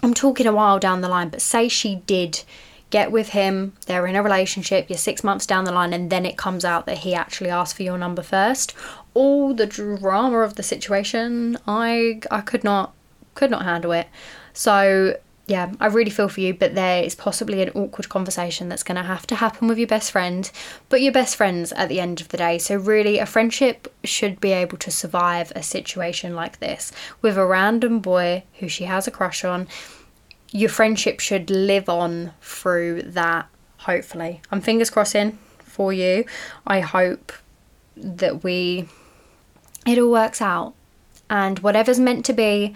I'm 0.03 0.15
talking 0.15 0.47
a 0.47 0.53
while 0.53 0.79
down 0.79 1.01
the 1.01 1.09
line, 1.09 1.29
but 1.29 1.41
say 1.41 1.69
she 1.69 1.97
did 2.07 2.43
get 2.91 3.11
with 3.11 3.31
him, 3.31 3.73
they're 3.87 4.07
in 4.07 4.17
a 4.17 4.23
relationship, 4.23 4.91
you're 4.91 4.99
six 4.99 5.25
months 5.25 5.47
down 5.47 5.65
the 5.65 5.73
line, 5.73 5.93
and 5.93 6.11
then 6.11 6.27
it 6.27 6.37
comes 6.37 6.65
out 6.65 6.87
that 6.87 6.99
he 6.99 7.15
actually 7.15 7.49
asked 7.49 7.77
for 7.77 7.83
your 7.83 7.97
number 7.97 8.23
first. 8.23 8.75
All 9.15 9.55
the 9.55 9.67
drama 9.67 10.41
of 10.41 10.57
the 10.57 10.63
situation, 10.63 11.57
I 11.67 12.21
I 12.31 12.41
could 12.43 12.65
not 12.65 12.93
could 13.35 13.51
not 13.51 13.65
handle 13.65 13.93
it. 13.93 14.09
So 14.53 15.17
yeah, 15.47 15.73
I 15.81 15.87
really 15.87 16.11
feel 16.11 16.29
for 16.29 16.41
you, 16.41 16.55
but 16.55 16.75
there 16.77 17.03
is 17.03 17.17
possibly 17.17 17.63
an 17.63 17.71
awkward 17.71 18.09
conversation 18.09 18.69
that's 18.69 18.85
going 18.85 18.97
to 18.97 19.03
have 19.03 19.27
to 19.27 19.35
happen 19.35 19.67
with 19.67 19.77
your 19.77 19.89
best 19.89 20.13
friend, 20.13 20.51
but 20.89 21.03
your 21.03 21.13
best 21.13 21.35
friends 21.35 21.73
at 21.73 21.89
the 21.89 21.99
end 21.99 22.21
of 22.21 22.29
the 22.29 22.37
day. 22.37 22.59
So, 22.59 22.77
really, 22.77 23.19
a 23.19 23.27
friendship 23.27 23.93
should 24.05 24.41
be 24.41 24.53
able 24.53 24.79
to 24.79 24.91
survive 24.91 25.53
a 25.57 25.63
situation 25.63 26.37
like 26.37 26.61
this 26.61 26.93
with 27.21 27.37
a 27.37 27.45
random 27.45 27.99
boy 27.99 28.45
who 28.61 28.69
she 28.69 28.85
has 28.85 29.09
a 29.09 29.11
crush 29.11 29.45
on. 29.45 29.67
Your 30.53 30.69
friendship 30.69 31.19
should 31.19 31.51
live 31.51 31.89
on 31.89 32.33
through 32.41 33.03
that, 33.03 33.49
hopefully. 33.79 34.43
I'm 34.53 34.61
fingers 34.61 34.91
crossing 34.91 35.39
for 35.59 35.93
you. 35.93 36.25
I 36.67 36.81
hope 36.81 37.33
that 37.97 38.45
we, 38.45 38.89
it 39.87 39.99
all 39.99 40.11
works 40.13 40.41
out 40.41 40.75
and 41.29 41.59
whatever's 41.61 41.99
meant 41.99 42.27
to 42.27 42.33
be 42.33 42.75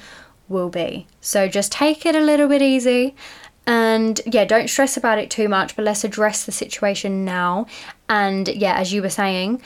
will 0.48 0.68
be. 0.68 1.06
So 1.20 1.48
just 1.48 1.72
take 1.72 2.06
it 2.06 2.14
a 2.14 2.20
little 2.20 2.48
bit 2.48 2.62
easy 2.62 3.14
and 3.66 4.20
yeah, 4.26 4.44
don't 4.44 4.70
stress 4.70 4.96
about 4.96 5.18
it 5.18 5.28
too 5.28 5.48
much, 5.48 5.74
but 5.74 5.84
let's 5.84 6.04
address 6.04 6.44
the 6.44 6.52
situation 6.52 7.24
now. 7.24 7.66
And 8.08 8.46
yeah, 8.48 8.76
as 8.76 8.92
you 8.92 9.02
were 9.02 9.10
saying, 9.10 9.60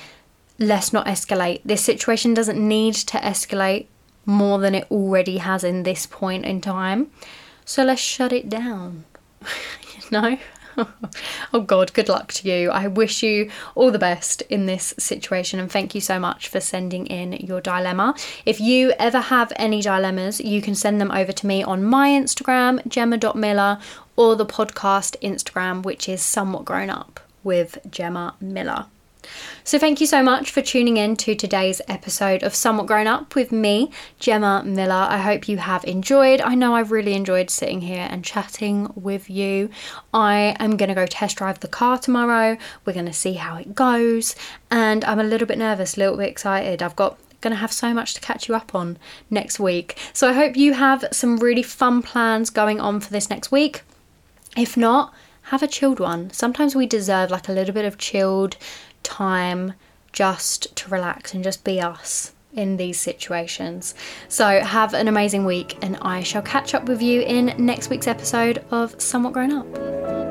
let's 0.59 0.93
not 0.93 1.07
escalate. 1.07 1.61
This 1.65 1.85
situation 1.85 2.33
doesn't 2.33 2.59
need 2.59 2.95
to 2.95 3.19
escalate 3.19 3.87
more 4.25 4.59
than 4.59 4.75
it 4.75 4.91
already 4.91 5.39
has 5.39 5.65
in 5.65 5.83
this 5.83 6.07
point 6.07 6.47
in 6.47 6.61
time. 6.61 7.11
So 7.67 7.85
let's 7.85 8.01
shut 8.01 8.33
it 8.33 8.49
down. 8.49 9.05
you 9.43 10.03
know? 10.11 10.39
oh 11.53 11.61
God, 11.61 11.93
good 11.93 12.09
luck 12.09 12.33
to 12.35 12.49
you. 12.49 12.71
I 12.71 12.87
wish 12.87 13.23
you 13.23 13.51
all 13.75 13.91
the 13.91 13.99
best 13.99 14.43
in 14.43 14.67
this 14.67 14.95
situation 14.99 15.61
and 15.61 15.71
thank 15.71 15.95
you 15.95 16.01
so 16.01 16.19
much 16.19 16.49
for 16.49 16.61
sending 16.61 17.07
in 17.07 17.33
your 17.33 17.61
dilemma. 17.61 18.15
If 18.47 18.61
you 18.61 18.93
ever 18.99 19.21
have 19.21 19.53
any 19.57 19.83
dilemmas, 19.83 20.41
you 20.41 20.63
can 20.63 20.75
send 20.75 21.01
them 21.01 21.11
over 21.11 21.33
to 21.33 21.47
me 21.47 21.63
on 21.63 21.85
my 21.85 22.09
Instagram, 22.11 22.87
gemma.miller, 22.87 23.79
or 24.17 24.37
the 24.37 24.47
podcast 24.47 25.17
Instagram, 25.21 25.83
which 25.83 26.09
is 26.09 26.23
somewhat 26.23 26.65
grown 26.65 26.91
up 26.91 27.21
with 27.43 27.79
Gemma 27.91 28.35
Miller. 28.41 28.87
So, 29.65 29.79
thank 29.79 30.01
you 30.01 30.07
so 30.07 30.23
much 30.23 30.51
for 30.51 30.63
tuning 30.63 30.97
in 30.97 31.17
to 31.17 31.35
today's 31.35 31.81
episode 31.89 32.43
of 32.43 32.55
Somewhat 32.55 32.87
Grown 32.87 33.07
Up 33.07 33.35
with 33.35 33.53
me, 33.53 33.91
Gemma 34.19 34.63
Miller. 34.65 35.07
I 35.09 35.19
hope 35.19 35.49
you 35.49 35.59
have 35.59 35.85
enjoyed. 35.85 36.41
I 36.41 36.55
know 36.55 36.75
I've 36.75 36.91
really 36.91 37.15
enjoyed 37.15 37.51
sitting 37.51 37.81
here 37.81 38.09
and 38.11 38.25
chatting 38.25 38.91
with 38.95 39.29
you. 39.29 39.71
I 40.15 40.57
am 40.59 40.77
going 40.77 40.89
to 40.89 40.95
go 40.95 41.07
test 41.07 41.37
drive 41.37 41.61
the 41.61 41.69
car 41.69 41.99
tomorrow. 41.99 42.57
We're 42.85 42.95
going 42.95 43.07
to 43.07 43.13
see 43.13 43.35
how 43.35 43.57
it 43.57 43.75
goes, 43.75 44.35
and 44.71 45.05
I'm 45.05 45.21
a 45.21 45.25
little 45.25 45.47
bit 45.47 45.59
nervous, 45.59 45.97
a 45.97 46.01
little 46.01 46.17
bit 46.17 46.29
excited. 46.29 46.83
I've 46.83 46.97
got 46.97 47.19
going 47.41 47.53
to 47.53 47.57
have 47.57 47.73
so 47.73 47.95
much 47.95 48.15
to 48.15 48.21
catch 48.21 48.49
you 48.49 48.55
up 48.55 48.75
on 48.75 48.99
next 49.31 49.59
week. 49.59 49.97
So 50.13 50.29
I 50.29 50.33
hope 50.33 50.57
you 50.57 50.75
have 50.75 51.05
some 51.13 51.39
really 51.39 51.63
fun 51.63 52.03
plans 52.03 52.51
going 52.51 52.81
on 52.81 53.01
for 53.01 53.11
this 53.11 53.31
next 53.31 53.51
week. 53.51 53.83
If 54.57 54.77
not, 54.77 55.15
have 55.45 55.63
a 55.63 55.67
chilled 55.67 56.01
one. 56.01 56.31
Sometimes 56.31 56.75
we 56.75 56.87
deserve 56.87 57.31
like 57.31 57.49
a 57.49 57.53
little 57.53 57.75
bit 57.75 57.85
of 57.85 57.99
chilled 57.99 58.57
time 59.03 59.75
just 60.13 60.75
to 60.77 60.91
relax 60.91 61.35
and 61.35 61.45
just 61.45 61.65
be 61.65 61.81
us 61.81 62.33
in 62.53 62.77
these 62.77 62.99
situations. 62.99 63.95
So, 64.29 64.61
have 64.61 64.95
an 64.95 65.09
amazing 65.09 65.45
week, 65.45 65.79
and 65.83 65.97
I 66.03 66.23
shall 66.23 66.43
catch 66.43 66.75
up 66.75 66.87
with 66.87 67.01
you 67.01 67.21
in 67.21 67.55
next 67.59 67.91
week's 67.91 68.09
episode 68.09 68.65
of 68.71 69.01
Somewhat 69.01 69.33
Grown 69.33 69.53
Up. 69.53 70.30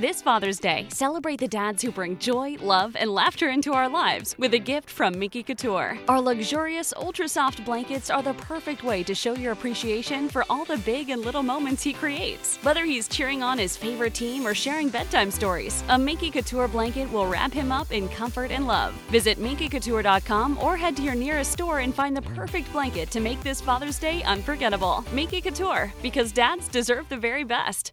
This 0.00 0.22
Father's 0.22 0.58
Day, 0.58 0.86
celebrate 0.88 1.40
the 1.40 1.46
dads 1.46 1.82
who 1.82 1.90
bring 1.90 2.16
joy, 2.16 2.56
love, 2.58 2.96
and 2.96 3.10
laughter 3.12 3.50
into 3.50 3.74
our 3.74 3.86
lives 3.86 4.34
with 4.38 4.54
a 4.54 4.58
gift 4.58 4.88
from 4.88 5.18
Minky 5.18 5.42
Couture. 5.42 5.98
Our 6.08 6.22
luxurious, 6.22 6.94
ultra 6.96 7.28
soft 7.28 7.62
blankets 7.66 8.08
are 8.08 8.22
the 8.22 8.32
perfect 8.32 8.82
way 8.82 9.02
to 9.02 9.14
show 9.14 9.34
your 9.34 9.52
appreciation 9.52 10.30
for 10.30 10.46
all 10.48 10.64
the 10.64 10.78
big 10.78 11.10
and 11.10 11.20
little 11.20 11.42
moments 11.42 11.82
he 11.82 11.92
creates. 11.92 12.56
Whether 12.62 12.86
he's 12.86 13.08
cheering 13.08 13.42
on 13.42 13.58
his 13.58 13.76
favorite 13.76 14.14
team 14.14 14.46
or 14.46 14.54
sharing 14.54 14.88
bedtime 14.88 15.30
stories, 15.30 15.84
a 15.90 15.98
Minky 15.98 16.30
Couture 16.30 16.66
blanket 16.66 17.12
will 17.12 17.26
wrap 17.26 17.52
him 17.52 17.70
up 17.70 17.92
in 17.92 18.08
comfort 18.08 18.50
and 18.50 18.66
love. 18.66 18.94
Visit 19.10 19.38
minkycouture.com 19.38 20.56
or 20.62 20.78
head 20.78 20.96
to 20.96 21.02
your 21.02 21.14
nearest 21.14 21.52
store 21.52 21.80
and 21.80 21.94
find 21.94 22.16
the 22.16 22.22
perfect 22.22 22.72
blanket 22.72 23.10
to 23.10 23.20
make 23.20 23.42
this 23.42 23.60
Father's 23.60 23.98
Day 23.98 24.22
unforgettable. 24.22 25.04
Minky 25.12 25.42
Couture, 25.42 25.92
because 26.00 26.32
dads 26.32 26.68
deserve 26.68 27.06
the 27.10 27.18
very 27.18 27.44
best. 27.44 27.92